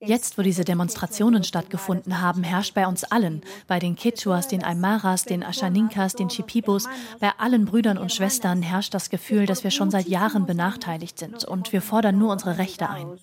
Jetzt, 0.00 0.38
wo 0.38 0.42
diese 0.42 0.64
Demonstrationen 0.64 1.42
stattgefunden 1.42 2.20
haben, 2.20 2.44
herrscht 2.44 2.74
bei 2.74 2.86
uns 2.86 3.02
allen, 3.02 3.42
bei 3.66 3.80
den 3.80 3.96
Quechuas, 3.96 4.46
den 4.46 4.62
Aymaras, 4.62 5.24
den 5.24 5.42
Ashaninkas, 5.42 6.14
den 6.14 6.28
Chipibos, 6.28 6.88
bei 7.18 7.32
allen 7.36 7.64
Brüdern 7.64 7.98
und 7.98 8.12
Schwestern 8.12 8.62
herrscht 8.62 8.94
das 8.94 9.10
Gefühl, 9.10 9.46
dass 9.46 9.64
wir 9.64 9.72
schon 9.72 9.90
seit 9.90 10.06
Jahren 10.06 10.46
benachteiligt 10.46 11.18
sind 11.18 11.44
und 11.44 11.72
wir 11.72 11.82
fordern 11.82 12.16
nur 12.16 12.30
unsere 12.30 12.58
Rechte 12.58 12.88
ein. 12.88 13.18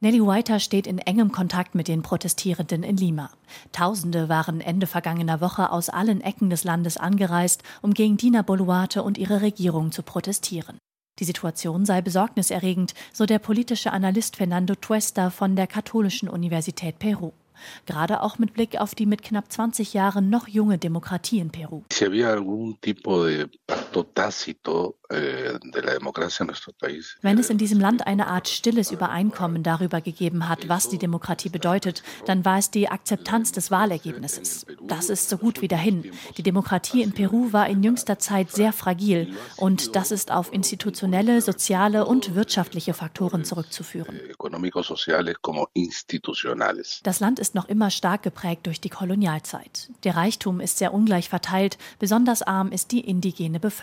Nelly 0.00 0.20
Whiter 0.20 0.60
steht 0.60 0.86
in 0.86 0.98
engem 0.98 1.32
Kontakt 1.32 1.74
mit 1.74 1.88
den 1.88 2.02
Protestierenden 2.02 2.82
in 2.82 2.96
Lima. 2.98 3.30
Tausende 3.72 4.28
waren 4.28 4.60
Ende 4.60 4.86
vergangener 4.86 5.40
Woche 5.40 5.72
aus 5.72 5.88
allen 5.88 6.20
Ecken 6.20 6.50
des 6.50 6.64
Landes 6.64 6.98
angereist, 6.98 7.62
um 7.80 7.94
gegen 7.94 8.18
Dina 8.18 8.42
Boluarte 8.42 9.02
und 9.02 9.16
ihre 9.16 9.40
Regierung 9.40 9.92
zu 9.92 10.02
protestieren. 10.02 10.78
Die 11.18 11.24
Situation 11.24 11.84
sei 11.84 12.00
besorgniserregend, 12.00 12.94
so 13.12 13.26
der 13.26 13.38
politische 13.38 13.92
Analyst 13.92 14.36
Fernando 14.36 14.74
Tuesta 14.74 15.30
von 15.30 15.56
der 15.56 15.66
Katholischen 15.66 16.28
Universität 16.28 16.98
Peru. 16.98 17.32
Gerade 17.86 18.22
auch 18.22 18.38
mit 18.38 18.54
Blick 18.54 18.80
auf 18.80 18.94
die 18.94 19.06
mit 19.06 19.22
knapp 19.22 19.50
20 19.50 19.94
Jahren 19.94 20.30
noch 20.30 20.46
junge 20.48 20.78
Demokratie 20.78 21.40
in 21.40 21.50
Peru. 21.50 21.82
Eh, 25.10 25.58
Wenn 27.22 27.38
es 27.38 27.48
in 27.48 27.56
diesem 27.56 27.80
Land 27.80 28.06
eine 28.06 28.26
Art 28.26 28.48
stilles 28.48 28.90
Übereinkommen 28.90 29.62
darüber 29.62 30.02
gegeben 30.02 30.50
hat, 30.50 30.68
was 30.68 30.90
die 30.90 30.98
Demokratie 30.98 31.48
bedeutet, 31.48 32.02
dann 32.26 32.44
war 32.44 32.58
es 32.58 32.70
die 32.70 32.90
Akzeptanz 32.90 33.52
des 33.52 33.70
Wahlergebnisses. 33.70 34.66
Das 34.86 35.08
ist 35.08 35.30
so 35.30 35.38
gut 35.38 35.62
wie 35.62 35.68
dahin. 35.68 36.12
Die 36.36 36.42
Demokratie 36.42 37.00
in 37.02 37.12
Peru 37.12 37.54
war 37.54 37.68
in 37.68 37.82
jüngster 37.82 38.18
Zeit 38.18 38.50
sehr 38.50 38.74
fragil 38.74 39.34
und 39.56 39.96
das 39.96 40.10
ist 40.10 40.30
auf 40.30 40.52
institutionelle, 40.52 41.40
soziale 41.40 42.04
und 42.04 42.34
wirtschaftliche 42.34 42.92
Faktoren 42.92 43.46
zurückzuführen. 43.46 44.20
Das 47.02 47.20
Land 47.20 47.38
ist 47.38 47.54
noch 47.54 47.68
immer 47.68 47.90
stark 47.90 48.22
geprägt 48.22 48.66
durch 48.66 48.80
die 48.82 48.90
Kolonialzeit. 48.90 49.90
Der 50.04 50.16
Reichtum 50.16 50.60
ist 50.60 50.76
sehr 50.76 50.92
ungleich 50.92 51.30
verteilt, 51.30 51.78
besonders 51.98 52.42
arm 52.42 52.72
ist 52.72 52.92
die 52.92 53.00
indigene 53.00 53.58
Bevölkerung. 53.58 53.77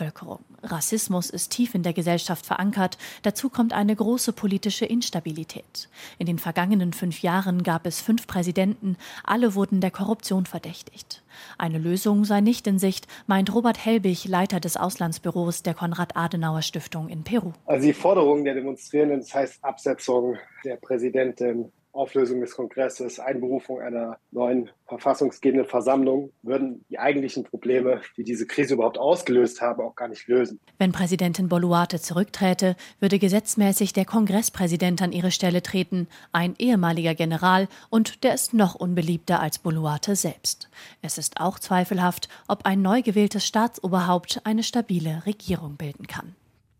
Rassismus 0.62 1.30
ist 1.30 1.52
tief 1.52 1.74
in 1.74 1.82
der 1.82 1.92
Gesellschaft 1.92 2.46
verankert. 2.46 2.98
Dazu 3.22 3.48
kommt 3.48 3.72
eine 3.72 3.94
große 3.94 4.32
politische 4.32 4.84
Instabilität. 4.84 5.88
In 6.18 6.26
den 6.26 6.38
vergangenen 6.38 6.92
fünf 6.92 7.22
Jahren 7.22 7.62
gab 7.62 7.86
es 7.86 8.00
fünf 8.00 8.26
Präsidenten. 8.26 8.96
Alle 9.24 9.54
wurden 9.54 9.80
der 9.80 9.90
Korruption 9.90 10.46
verdächtigt. 10.46 11.22
Eine 11.58 11.78
Lösung 11.78 12.24
sei 12.24 12.40
nicht 12.40 12.66
in 12.66 12.78
Sicht, 12.78 13.06
meint 13.26 13.54
Robert 13.54 13.84
Helbig, 13.84 14.26
Leiter 14.26 14.60
des 14.60 14.76
Auslandsbüros 14.76 15.62
der 15.62 15.74
Konrad-Adenauer-Stiftung 15.74 17.08
in 17.08 17.24
Peru. 17.24 17.52
Also 17.66 17.86
die 17.86 17.92
Forderungen 17.92 18.44
der 18.44 18.54
Demonstrierenden, 18.54 19.20
das 19.20 19.34
heißt 19.34 19.64
Absetzung 19.64 20.36
der 20.64 20.76
Präsidentin, 20.76 21.72
Auflösung 21.96 22.40
des 22.40 22.54
Kongresses, 22.54 23.18
Einberufung 23.18 23.80
einer 23.80 24.18
neuen 24.30 24.70
verfassungsgebenden 24.86 25.68
Versammlung 25.68 26.32
würden 26.42 26.84
die 26.88 26.98
eigentlichen 26.98 27.44
Probleme, 27.44 28.00
die 28.16 28.24
diese 28.24 28.46
Krise 28.46 28.74
überhaupt 28.74 28.98
ausgelöst 28.98 29.60
haben, 29.60 29.82
auch 29.82 29.96
gar 29.96 30.08
nicht 30.08 30.28
lösen. 30.28 30.60
Wenn 30.78 30.92
Präsidentin 30.92 31.48
Boluarte 31.48 32.00
zurückträte, 32.00 32.76
würde 33.00 33.18
gesetzmäßig 33.18 33.92
der 33.92 34.04
Kongresspräsident 34.04 35.02
an 35.02 35.12
ihre 35.12 35.30
Stelle 35.30 35.62
treten, 35.62 36.06
ein 36.32 36.54
ehemaliger 36.58 37.14
General, 37.14 37.68
und 37.90 38.22
der 38.24 38.34
ist 38.34 38.54
noch 38.54 38.74
unbeliebter 38.74 39.40
als 39.40 39.58
Boluarte 39.58 40.14
selbst. 40.14 40.68
Es 41.02 41.18
ist 41.18 41.40
auch 41.40 41.58
zweifelhaft, 41.58 42.28
ob 42.46 42.64
ein 42.64 42.82
neu 42.82 43.02
gewähltes 43.02 43.46
Staatsoberhaupt 43.46 44.40
eine 44.44 44.62
stabile 44.62 45.22
Regierung 45.26 45.76
bilden 45.76 46.06
kann. 46.06 46.34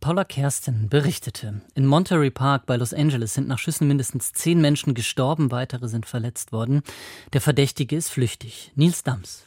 Paula 0.06 0.22
Kersten 0.22 0.88
berichtete, 0.88 1.62
in 1.74 1.84
Monterey 1.84 2.30
Park 2.30 2.64
bei 2.66 2.76
Los 2.76 2.94
Angeles 2.94 3.34
sind 3.34 3.48
nach 3.48 3.58
Schüssen 3.58 3.88
mindestens 3.88 4.32
zehn 4.32 4.60
Menschen 4.60 4.94
gestorben, 4.94 5.50
weitere 5.50 5.88
sind 5.88 6.06
verletzt 6.06 6.52
worden. 6.52 6.82
Der 7.32 7.40
Verdächtige 7.40 7.96
ist 7.96 8.10
flüchtig. 8.10 8.70
Nils 8.76 9.02
Dams. 9.02 9.45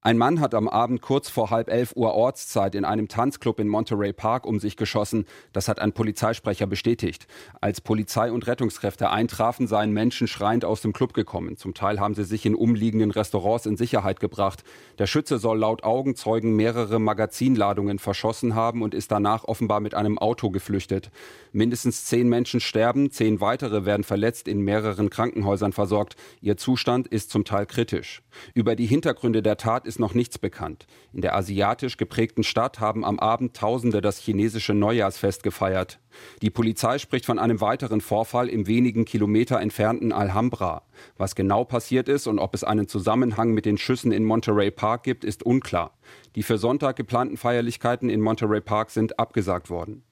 Ein 0.00 0.16
Mann 0.16 0.38
hat 0.38 0.54
am 0.54 0.68
Abend 0.68 1.02
kurz 1.02 1.28
vor 1.28 1.50
halb 1.50 1.68
elf 1.68 1.92
Uhr 1.96 2.14
Ortszeit 2.14 2.76
in 2.76 2.84
einem 2.84 3.08
Tanzclub 3.08 3.58
in 3.58 3.66
Monterey 3.66 4.12
Park 4.12 4.46
um 4.46 4.60
sich 4.60 4.76
geschossen. 4.76 5.26
Das 5.52 5.66
hat 5.66 5.80
ein 5.80 5.92
Polizeisprecher 5.92 6.68
bestätigt. 6.68 7.26
Als 7.60 7.80
Polizei 7.80 8.30
und 8.30 8.46
Rettungskräfte 8.46 9.10
eintrafen, 9.10 9.66
seien 9.66 9.90
Menschen 9.90 10.28
schreiend 10.28 10.64
aus 10.64 10.82
dem 10.82 10.92
Club 10.92 11.14
gekommen. 11.14 11.56
Zum 11.56 11.74
Teil 11.74 11.98
haben 11.98 12.14
sie 12.14 12.22
sich 12.22 12.46
in 12.46 12.54
umliegenden 12.54 13.10
Restaurants 13.10 13.66
in 13.66 13.76
Sicherheit 13.76 14.20
gebracht. 14.20 14.62
Der 15.00 15.08
Schütze 15.08 15.38
soll 15.38 15.58
laut 15.58 15.82
Augenzeugen 15.82 16.54
mehrere 16.54 17.00
Magazinladungen 17.00 17.98
verschossen 17.98 18.54
haben 18.54 18.82
und 18.82 18.94
ist 18.94 19.10
danach 19.10 19.42
offenbar 19.46 19.80
mit 19.80 19.94
einem 19.94 20.16
Auto 20.16 20.50
geflüchtet. 20.50 21.10
Mindestens 21.50 22.04
zehn 22.04 22.28
Menschen 22.28 22.60
sterben, 22.60 23.10
zehn 23.10 23.40
weitere 23.40 23.84
werden 23.84 24.04
verletzt 24.04 24.46
in 24.46 24.60
mehreren 24.60 25.10
Krankenhäusern 25.10 25.72
versorgt. 25.72 26.14
Ihr 26.40 26.56
Zustand 26.56 27.08
ist 27.08 27.30
zum 27.30 27.44
Teil 27.44 27.66
kritisch. 27.66 28.22
Über 28.54 28.76
die 28.76 28.86
Hintergründe 28.86 29.42
der 29.42 29.56
Tat 29.56 29.87
ist 29.88 29.98
noch 29.98 30.14
nichts 30.14 30.38
bekannt. 30.38 30.86
In 31.12 31.22
der 31.22 31.34
asiatisch 31.34 31.96
geprägten 31.96 32.44
Stadt 32.44 32.78
haben 32.78 33.04
am 33.04 33.18
Abend 33.18 33.56
Tausende 33.56 34.00
das 34.00 34.18
chinesische 34.18 34.74
Neujahrsfest 34.74 35.42
gefeiert. 35.42 35.98
Die 36.42 36.50
Polizei 36.50 36.98
spricht 36.98 37.26
von 37.26 37.40
einem 37.40 37.60
weiteren 37.60 38.00
Vorfall 38.00 38.48
im 38.48 38.68
wenigen 38.68 39.04
Kilometer 39.04 39.60
entfernten 39.60 40.12
Alhambra. 40.12 40.82
Was 41.16 41.34
genau 41.34 41.64
passiert 41.64 42.08
ist 42.08 42.28
und 42.28 42.38
ob 42.38 42.54
es 42.54 42.62
einen 42.62 42.86
Zusammenhang 42.86 43.52
mit 43.52 43.64
den 43.64 43.78
Schüssen 43.78 44.12
in 44.12 44.24
Monterey 44.24 44.70
Park 44.70 45.02
gibt, 45.02 45.24
ist 45.24 45.42
unklar. 45.42 45.98
Die 46.36 46.44
für 46.44 46.58
Sonntag 46.58 46.94
geplanten 46.94 47.36
Feierlichkeiten 47.36 48.10
in 48.10 48.20
Monterey 48.20 48.60
Park 48.60 48.90
sind 48.90 49.18
abgesagt 49.18 49.70
worden. 49.70 50.04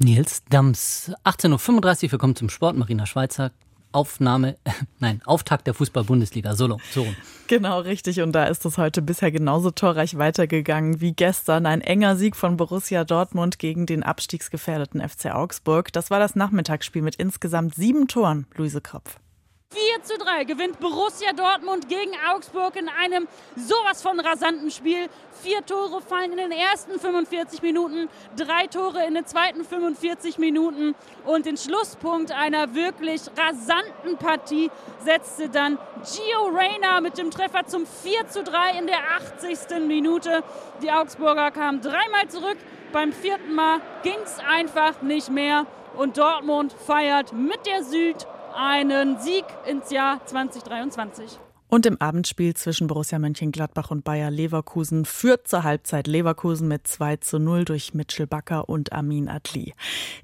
Nils 0.00 0.44
Dams, 0.48 1.12
18.35 1.24 2.04
Uhr, 2.04 2.12
willkommen 2.12 2.36
zum 2.36 2.48
Sport. 2.48 2.76
Marina 2.76 3.04
Schweizer, 3.04 3.50
Aufnahme, 3.92 4.56
nein, 4.98 5.20
Auftakt 5.24 5.66
der 5.66 5.74
Fußball-Bundesliga. 5.74 6.54
Solo, 6.54 6.78
so 6.90 7.02
rum. 7.02 7.16
Genau, 7.46 7.80
richtig. 7.80 8.20
Und 8.20 8.32
da 8.32 8.44
ist 8.44 8.64
es 8.64 8.78
heute 8.78 9.02
bisher 9.02 9.30
genauso 9.30 9.70
torreich 9.70 10.18
weitergegangen 10.18 11.00
wie 11.00 11.12
gestern. 11.12 11.66
Ein 11.66 11.80
enger 11.80 12.16
Sieg 12.16 12.36
von 12.36 12.56
Borussia 12.56 13.04
Dortmund 13.04 13.58
gegen 13.58 13.86
den 13.86 14.02
abstiegsgefährdeten 14.02 15.06
FC 15.06 15.26
Augsburg. 15.26 15.92
Das 15.92 16.10
war 16.10 16.18
das 16.18 16.36
Nachmittagsspiel 16.36 17.02
mit 17.02 17.16
insgesamt 17.16 17.74
sieben 17.74 18.08
Toren. 18.08 18.46
Luise 18.56 18.80
Kropf. 18.80 19.18
4 19.98 20.02
zu 20.02 20.18
3 20.18 20.44
gewinnt 20.44 20.80
Borussia 20.80 21.32
Dortmund 21.32 21.88
gegen 21.88 22.12
Augsburg 22.30 22.76
in 22.76 22.88
einem 22.88 23.26
sowas 23.56 24.00
von 24.02 24.20
rasanten 24.20 24.70
Spiel. 24.70 25.08
Vier 25.42 25.64
Tore 25.64 26.00
fallen 26.00 26.32
in 26.32 26.38
den 26.38 26.52
ersten 26.52 26.98
45 26.98 27.62
Minuten, 27.62 28.08
drei 28.36 28.66
Tore 28.66 29.04
in 29.06 29.14
den 29.14 29.26
zweiten 29.26 29.64
45 29.64 30.38
Minuten 30.38 30.94
und 31.24 31.46
den 31.46 31.56
Schlusspunkt 31.56 32.32
einer 32.32 32.74
wirklich 32.74 33.22
rasanten 33.36 34.16
Partie 34.18 34.70
setzte 35.04 35.48
dann 35.48 35.78
Gio 36.02 36.46
Reyna 36.46 37.00
mit 37.00 37.18
dem 37.18 37.30
Treffer 37.30 37.66
zum 37.66 37.86
4 37.86 38.28
zu 38.28 38.42
3 38.42 38.78
in 38.78 38.86
der 38.86 39.00
80. 39.16 39.86
Minute. 39.86 40.42
Die 40.82 40.90
Augsburger 40.90 41.50
kamen 41.50 41.80
dreimal 41.80 42.28
zurück. 42.28 42.58
Beim 42.92 43.12
vierten 43.12 43.54
Mal 43.54 43.80
ging 44.02 44.18
es 44.22 44.38
einfach 44.38 45.02
nicht 45.02 45.30
mehr 45.30 45.66
und 45.96 46.16
Dortmund 46.16 46.72
feiert 46.72 47.32
mit 47.32 47.66
der 47.66 47.82
Süd 47.82 48.26
einen 48.58 49.20
Sieg 49.20 49.44
ins 49.66 49.90
Jahr 49.90 50.24
2023. 50.26 51.38
Und 51.70 51.84
im 51.84 52.00
Abendspiel 52.00 52.54
zwischen 52.54 52.86
Borussia 52.86 53.18
Mönchengladbach 53.18 53.90
und 53.90 54.02
Bayer 54.02 54.30
Leverkusen 54.30 55.04
führt 55.04 55.46
zur 55.46 55.64
Halbzeit 55.64 56.06
Leverkusen 56.06 56.66
mit 56.66 56.86
2 56.86 57.16
zu 57.16 57.38
0 57.38 57.66
durch 57.66 57.92
Mitchell 57.92 58.26
Bakker 58.26 58.70
und 58.70 58.92
Amin 58.92 59.28
Adli. 59.28 59.74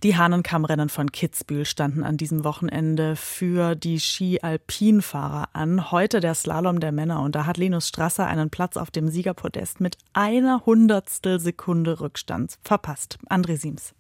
Die 0.03 0.17
Hahnenkammrennen 0.17 0.89
von 0.89 1.13
Kitzbühel 1.13 1.67
standen 1.67 2.03
an 2.03 2.17
diesem 2.17 2.45
Wochenende 2.45 3.15
für 3.15 3.75
die 3.75 4.01
Ski-Alpin-Fahrer 4.01 5.51
an. 5.53 5.91
Heute 5.91 6.21
der 6.21 6.35
Slalom 6.35 6.81
der 6.81 6.93
Männer 6.93 7.21
und 7.21 7.35
da 7.35 7.45
hat 7.45 7.59
Linus 7.59 7.89
Strasser 7.89 8.27
einen 8.27 8.49
Platz 8.49 8.79
auf 8.79 8.91
dem 8.91 9.09
Siegerpodest 9.09 9.81
mit 9.81 9.99
einer 10.15 10.65
Hundertstel 10.65 11.41
Sekunde 11.41 12.01
Rückstand 12.01 12.57
verpasst. 12.63 13.19
André 13.29 13.59
Siems. 13.59 13.95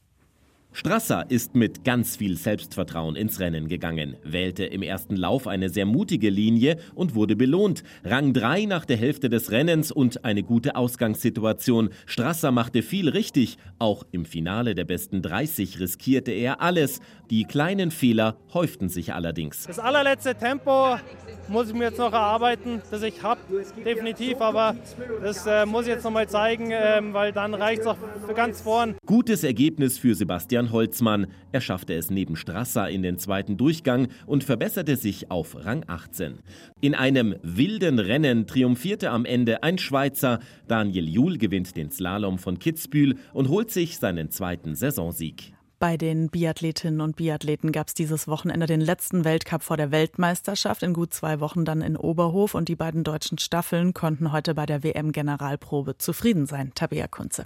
Strasser 0.76 1.26
ist 1.28 1.54
mit 1.54 1.84
ganz 1.84 2.16
viel 2.16 2.36
Selbstvertrauen 2.36 3.14
ins 3.14 3.38
Rennen 3.38 3.68
gegangen, 3.68 4.16
wählte 4.24 4.64
im 4.64 4.82
ersten 4.82 5.14
Lauf 5.14 5.46
eine 5.46 5.68
sehr 5.68 5.86
mutige 5.86 6.30
Linie 6.30 6.78
und 6.96 7.14
wurde 7.14 7.36
belohnt. 7.36 7.84
Rang 8.02 8.32
3 8.32 8.64
nach 8.64 8.84
der 8.84 8.96
Hälfte 8.96 9.28
des 9.28 9.52
Rennens 9.52 9.92
und 9.92 10.24
eine 10.24 10.42
gute 10.42 10.74
Ausgangssituation. 10.74 11.90
Strasser 12.06 12.50
machte 12.50 12.82
viel 12.82 13.08
richtig. 13.08 13.56
Auch 13.78 14.02
im 14.10 14.24
Finale 14.24 14.74
der 14.74 14.84
besten 14.84 15.22
30 15.22 15.78
riskierte 15.78 16.32
er 16.32 16.60
alles. 16.60 17.00
Die 17.30 17.44
kleinen 17.44 17.92
Fehler 17.92 18.36
häuften 18.52 18.88
sich 18.88 19.14
allerdings. 19.14 19.68
Das 19.68 19.78
allerletzte 19.78 20.34
Tempo 20.34 20.96
muss 21.46 21.68
ich 21.68 21.74
mir 21.74 21.84
jetzt 21.84 21.98
noch 21.98 22.12
erarbeiten, 22.12 22.82
das 22.90 23.02
ich 23.02 23.22
habe, 23.22 23.40
definitiv. 23.84 24.40
Aber 24.40 24.74
das 25.22 25.46
äh, 25.46 25.66
muss 25.66 25.82
ich 25.82 25.90
jetzt 25.90 26.04
noch 26.04 26.10
mal 26.10 26.28
zeigen, 26.28 26.72
äh, 26.72 27.00
weil 27.12 27.32
dann 27.32 27.54
reicht 27.54 27.82
es 27.82 27.86
auch 27.86 27.96
für 28.26 28.34
ganz 28.34 28.60
vorn. 28.60 28.96
Gutes 29.06 29.44
Ergebnis 29.44 29.98
für 29.98 30.16
Sebastian 30.16 30.63
Christian 30.64 30.72
Holzmann. 30.72 31.26
Er 31.52 31.60
schaffte 31.60 31.94
es 31.94 32.10
neben 32.10 32.36
Strasser 32.36 32.88
in 32.88 33.02
den 33.02 33.18
zweiten 33.18 33.56
Durchgang 33.56 34.08
und 34.26 34.44
verbesserte 34.44 34.96
sich 34.96 35.30
auf 35.30 35.64
Rang 35.64 35.84
18. 35.86 36.38
In 36.80 36.94
einem 36.94 37.36
wilden 37.42 37.98
Rennen 37.98 38.46
triumphierte 38.46 39.10
am 39.10 39.24
Ende 39.24 39.62
ein 39.62 39.78
Schweizer. 39.78 40.40
Daniel 40.66 41.08
Juhl 41.08 41.38
gewinnt 41.38 41.76
den 41.76 41.90
Slalom 41.90 42.38
von 42.38 42.58
Kitzbühel 42.58 43.16
und 43.32 43.48
holt 43.48 43.70
sich 43.70 43.98
seinen 43.98 44.30
zweiten 44.30 44.74
Saisonsieg. 44.74 45.52
Bei 45.78 45.96
den 45.98 46.28
Biathletinnen 46.30 47.00
und 47.02 47.16
Biathleten 47.16 47.70
gab 47.70 47.88
es 47.88 47.94
dieses 47.94 48.26
Wochenende 48.26 48.66
den 48.66 48.80
letzten 48.80 49.24
Weltcup 49.24 49.62
vor 49.62 49.76
der 49.76 49.90
Weltmeisterschaft. 49.90 50.82
In 50.82 50.94
gut 50.94 51.12
zwei 51.12 51.40
Wochen 51.40 51.64
dann 51.64 51.82
in 51.82 51.96
Oberhof. 51.96 52.54
Und 52.54 52.68
die 52.68 52.76
beiden 52.76 53.04
deutschen 53.04 53.38
Staffeln 53.38 53.92
konnten 53.92 54.32
heute 54.32 54.54
bei 54.54 54.64
der 54.64 54.82
WM-Generalprobe 54.82 55.98
zufrieden 55.98 56.46
sein. 56.46 56.72
Tabea 56.74 57.06
Kunze. 57.08 57.44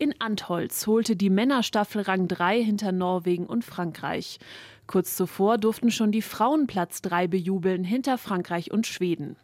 In 0.00 0.14
Antholz 0.18 0.86
holte 0.86 1.14
die 1.14 1.28
Männerstaffel 1.28 2.00
Rang 2.00 2.26
3 2.26 2.64
hinter 2.64 2.90
Norwegen 2.90 3.44
und 3.44 3.66
Frankreich. 3.66 4.38
Kurz 4.86 5.14
zuvor 5.14 5.58
durften 5.58 5.90
schon 5.90 6.10
die 6.10 6.22
Frauen 6.22 6.66
Platz 6.66 7.02
3 7.02 7.26
bejubeln 7.26 7.84
hinter 7.84 8.16
Frankreich 8.16 8.70
und 8.70 8.86
Schweden. 8.86 9.36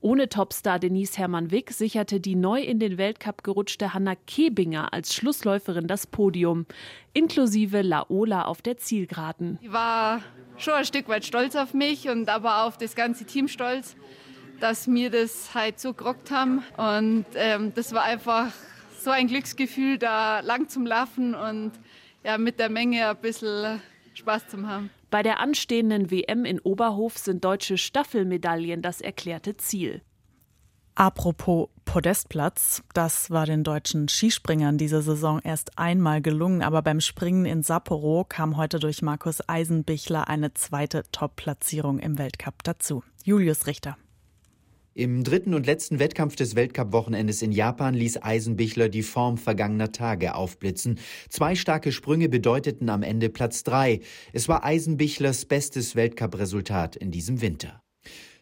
Ohne 0.00 0.28
Topstar 0.28 0.80
Denise 0.80 1.16
Hermann-Wick 1.16 1.70
sicherte 1.70 2.18
die 2.18 2.34
neu 2.34 2.60
in 2.60 2.80
den 2.80 2.98
Weltcup 2.98 3.44
gerutschte 3.44 3.94
Hanna 3.94 4.16
Kebinger 4.16 4.92
als 4.92 5.14
Schlussläuferin 5.14 5.86
das 5.86 6.08
Podium, 6.08 6.66
inklusive 7.12 7.82
Laola 7.82 8.46
auf 8.46 8.62
der 8.62 8.78
Zielgeraden. 8.78 9.60
Ich 9.62 9.72
war 9.72 10.22
schon 10.56 10.74
ein 10.74 10.86
Stück 10.86 11.08
weit 11.08 11.24
stolz 11.24 11.54
auf 11.54 11.72
mich 11.72 12.08
und 12.08 12.28
aber 12.28 12.64
auf 12.64 12.78
das 12.78 12.96
ganze 12.96 13.26
Team 13.26 13.46
stolz, 13.46 13.94
dass 14.58 14.88
wir 14.88 15.10
das 15.10 15.54
halt 15.54 15.78
so 15.78 15.94
gerockt 15.94 16.32
haben. 16.32 16.64
Und 16.76 17.26
ähm, 17.36 17.72
das 17.76 17.92
war 17.92 18.02
einfach 18.02 18.50
so 18.98 19.10
ein 19.10 19.26
Glücksgefühl, 19.26 19.98
da 19.98 20.40
lang 20.40 20.68
zum 20.68 20.86
Laufen 20.86 21.34
und 21.34 21.72
ja, 22.24 22.38
mit 22.38 22.58
der 22.58 22.70
Menge 22.70 23.08
ein 23.08 23.16
bisschen 23.16 23.80
Spaß 24.14 24.48
zu 24.48 24.66
haben. 24.66 24.90
Bei 25.10 25.22
der 25.22 25.40
anstehenden 25.40 26.10
WM 26.10 26.44
in 26.44 26.60
Oberhof 26.60 27.16
sind 27.16 27.44
deutsche 27.44 27.78
Staffelmedaillen 27.78 28.82
das 28.82 29.00
erklärte 29.00 29.56
Ziel. 29.56 30.02
Apropos 30.94 31.68
Podestplatz, 31.84 32.82
das 32.92 33.30
war 33.30 33.46
den 33.46 33.62
deutschen 33.62 34.08
Skispringern 34.08 34.78
diese 34.78 35.00
Saison 35.00 35.40
erst 35.44 35.78
einmal 35.78 36.20
gelungen, 36.20 36.60
aber 36.60 36.82
beim 36.82 37.00
Springen 37.00 37.46
in 37.46 37.62
Sapporo 37.62 38.26
kam 38.28 38.56
heute 38.56 38.80
durch 38.80 39.00
Markus 39.00 39.48
Eisenbichler 39.48 40.28
eine 40.28 40.54
zweite 40.54 41.04
Top-Platzierung 41.12 42.00
im 42.00 42.18
Weltcup 42.18 42.64
dazu. 42.64 43.04
Julius 43.22 43.68
Richter. 43.68 43.96
Im 44.98 45.22
dritten 45.22 45.54
und 45.54 45.64
letzten 45.64 46.00
Wettkampf 46.00 46.34
des 46.34 46.56
Weltcup-Wochenendes 46.56 47.40
in 47.42 47.52
Japan 47.52 47.94
ließ 47.94 48.20
Eisenbichler 48.20 48.88
die 48.88 49.04
Form 49.04 49.38
vergangener 49.38 49.92
Tage 49.92 50.34
aufblitzen. 50.34 50.98
Zwei 51.28 51.54
starke 51.54 51.92
Sprünge 51.92 52.28
bedeuteten 52.28 52.88
am 52.88 53.04
Ende 53.04 53.28
Platz 53.28 53.62
drei. 53.62 54.00
Es 54.32 54.48
war 54.48 54.64
Eisenbichlers 54.64 55.44
bestes 55.44 55.94
Weltcup-Resultat 55.94 56.96
in 56.96 57.12
diesem 57.12 57.40
Winter. 57.40 57.80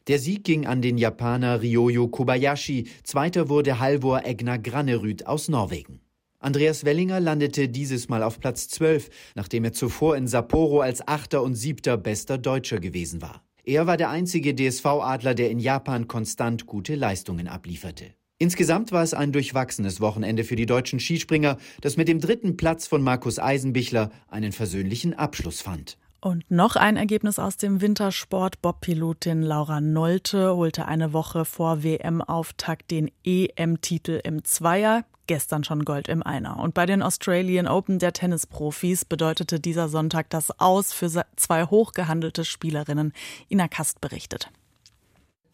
Der 0.09 0.19
Sieg 0.19 0.45
ging 0.45 0.65
an 0.65 0.81
den 0.81 0.97
Japaner 0.97 1.61
Ryoyo 1.61 2.09
Kobayashi. 2.09 2.89
Zweiter 3.05 3.51
wurde 3.51 3.79
Halvor 3.79 4.25
Egner 4.25 4.59
Granerüt 4.59 5.27
aus 5.27 5.51
Norwegen. 5.51 6.01
Andreas 6.39 6.87
Wellinger 6.87 7.21
landete 7.21 7.69
dieses 7.69 8.09
Mal 8.09 8.23
auf 8.23 8.41
Platz 8.41 8.69
12, 8.69 9.11
nachdem 9.35 9.65
er 9.65 9.75
zuvor 9.75 10.17
in 10.17 10.27
Sapporo 10.27 10.81
als 10.81 11.07
Achter 11.07 11.43
und 11.43 11.55
Siebter 11.55 11.99
bester 11.99 12.39
Deutscher 12.39 12.81
gewesen 12.81 13.21
war. 13.21 13.46
Er 13.69 13.89
war 13.89 13.97
der 13.97 14.11
einzige 14.11 14.55
DSV-Adler, 14.55 15.35
der 15.35 15.51
in 15.51 15.59
Japan 15.59 16.07
konstant 16.07 16.67
gute 16.67 16.95
Leistungen 16.95 17.49
ablieferte. 17.49 18.15
Insgesamt 18.39 18.93
war 18.93 19.03
es 19.03 19.13
ein 19.13 19.33
durchwachsenes 19.33 20.01
Wochenende 20.01 20.45
für 20.45 20.55
die 20.55 20.67
deutschen 20.67 21.01
Skispringer, 21.01 21.57
das 21.81 21.97
mit 21.97 22.07
dem 22.07 22.21
dritten 22.21 22.57
Platz 22.57 22.87
von 22.87 23.03
Markus 23.03 23.41
Eisenbichler 23.41 24.11
einen 24.29 24.53
versöhnlichen 24.53 25.15
Abschluss 25.15 25.63
fand. 25.63 25.99
Und 26.21 26.51
noch 26.51 26.77
ein 26.77 26.97
Ergebnis 26.97 27.39
aus 27.39 27.57
dem 27.57 27.81
Wintersport. 27.81 28.61
Bobpilotin 28.63 29.43
Laura 29.43 29.81
Nolte 29.81 30.57
holte 30.57 30.87
eine 30.87 31.13
Woche 31.13 31.45
vor 31.45 31.83
WM-Auftakt 31.83 32.91
den 32.91 33.11
EM-Titel 33.25 34.21
im 34.25 34.45
Zweier 34.45 35.05
gestern 35.27 35.65
schon 35.65 35.85
Gold 35.85 36.09
im 36.09 36.23
Einer. 36.23 36.59
Und 36.59 36.75
bei 36.75 36.87
den 36.87 37.03
Australian 37.03 37.69
Open 37.69 37.99
der 37.99 38.13
Tennisprofis 38.13 39.05
bedeutete 39.05 39.61
dieser 39.61 39.89
Sonntag 39.89 40.31
das 40.31 40.59
Aus 40.61 40.93
für 40.93 41.25
zwei 41.37 41.65
hochgehandelte 41.65 42.45
Spielerinnen. 42.45 43.13
Ina 43.49 43.69
Kast 43.69 44.01
berichtet. 44.01 44.51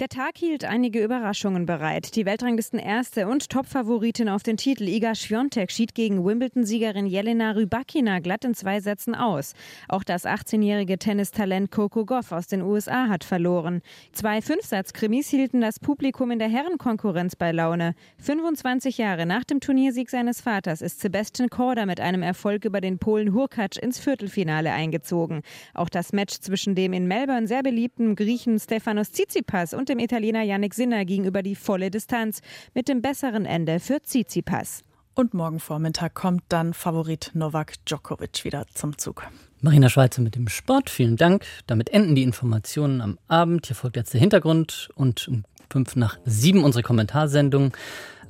Der 0.02 0.08
Tag 0.08 0.36
hielt 0.36 0.64
einige 0.64 1.00
Überraschungen 1.00 1.64
bereit. 1.64 2.16
Die 2.16 2.26
Weltranglisten 2.26 2.80
Erste 2.80 3.28
und 3.28 3.48
Topfavoritin 3.48 4.28
auf 4.28 4.42
den 4.42 4.56
Titel 4.56 4.88
Iga 4.88 5.14
Świątek 5.14 5.70
schied 5.70 5.94
gegen 5.94 6.24
Wimbledon-Siegerin 6.24 7.06
Jelena 7.06 7.52
Rybakina 7.52 8.18
glatt 8.18 8.44
in 8.44 8.52
zwei 8.54 8.80
Sätzen 8.80 9.14
aus. 9.14 9.54
Auch 9.88 10.02
das 10.02 10.26
18-jährige 10.26 10.98
Tennistalent 10.98 11.70
Coco 11.70 12.04
Goff 12.04 12.32
aus 12.32 12.48
den 12.48 12.62
USA 12.62 13.06
hat 13.06 13.22
verloren. 13.22 13.80
Zwei 14.10 14.42
Fünfsatz-Krimis 14.42 15.28
hielten 15.28 15.60
das 15.60 15.78
Publikum 15.78 16.32
in 16.32 16.40
der 16.40 16.48
Herrenkonkurrenz 16.48 17.36
bei 17.36 17.52
Laune. 17.52 17.94
25 18.18 18.98
Jahre 18.98 19.24
nach 19.24 19.44
dem 19.44 19.60
Turniersieg 19.60 20.10
seines 20.10 20.40
Vaters 20.40 20.82
ist 20.82 20.98
Sebastian 20.98 21.48
Korda 21.48 21.86
mit 21.86 22.00
einem 22.00 22.24
Erfolg 22.24 22.64
über 22.64 22.80
den 22.80 22.98
Polen 22.98 23.34
Hurkacz 23.34 23.76
ins 23.76 24.00
Viertelfinale 24.00 24.72
eingezogen. 24.72 25.42
Auch 25.74 25.88
das 25.88 26.12
Match 26.12 26.40
zwischen 26.40 26.74
dem 26.74 26.92
in 26.92 27.06
Melbourne 27.06 27.46
sehr 27.46 27.62
beliebten 27.62 28.16
Griechen 28.16 28.58
Stefanos 28.58 29.12
Tsitsipas 29.12 29.74
und 29.74 29.91
dem 29.92 29.98
Italiener 29.98 30.42
Yannick 30.42 30.74
Sinner 30.74 31.04
gegenüber 31.04 31.42
die 31.42 31.54
volle 31.54 31.90
Distanz 31.90 32.40
mit 32.74 32.88
dem 32.88 33.02
besseren 33.02 33.44
Ende 33.44 33.78
für 33.78 34.00
Tsitsipas. 34.00 34.82
Und 35.14 35.34
morgen 35.34 35.60
Vormittag 35.60 36.14
kommt 36.14 36.42
dann 36.48 36.72
Favorit 36.72 37.30
Novak 37.34 37.74
Djokovic 37.84 38.44
wieder 38.44 38.64
zum 38.72 38.96
Zug. 38.96 39.26
Marina 39.60 39.90
Schweizer 39.90 40.22
mit 40.22 40.34
dem 40.34 40.48
Sport, 40.48 40.88
vielen 40.88 41.16
Dank. 41.16 41.44
Damit 41.66 41.90
enden 41.90 42.14
die 42.14 42.22
Informationen 42.22 43.02
am 43.02 43.18
Abend. 43.28 43.66
Hier 43.66 43.76
folgt 43.76 43.96
jetzt 43.96 44.14
der 44.14 44.20
Hintergrund 44.20 44.88
und 44.94 45.28
um 45.28 45.44
fünf 45.70 45.94
nach 45.94 46.18
sieben 46.24 46.64
unsere 46.64 46.82
Kommentarsendung. 46.82 47.76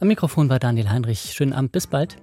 Am 0.01 0.09
Mikrofon 0.09 0.49
war 0.49 0.59
Daniel 0.59 0.91
Heinrich. 0.91 1.33
Schönen 1.33 1.53
Abend, 1.53 1.71
bis 1.71 1.87
bald. 1.87 2.17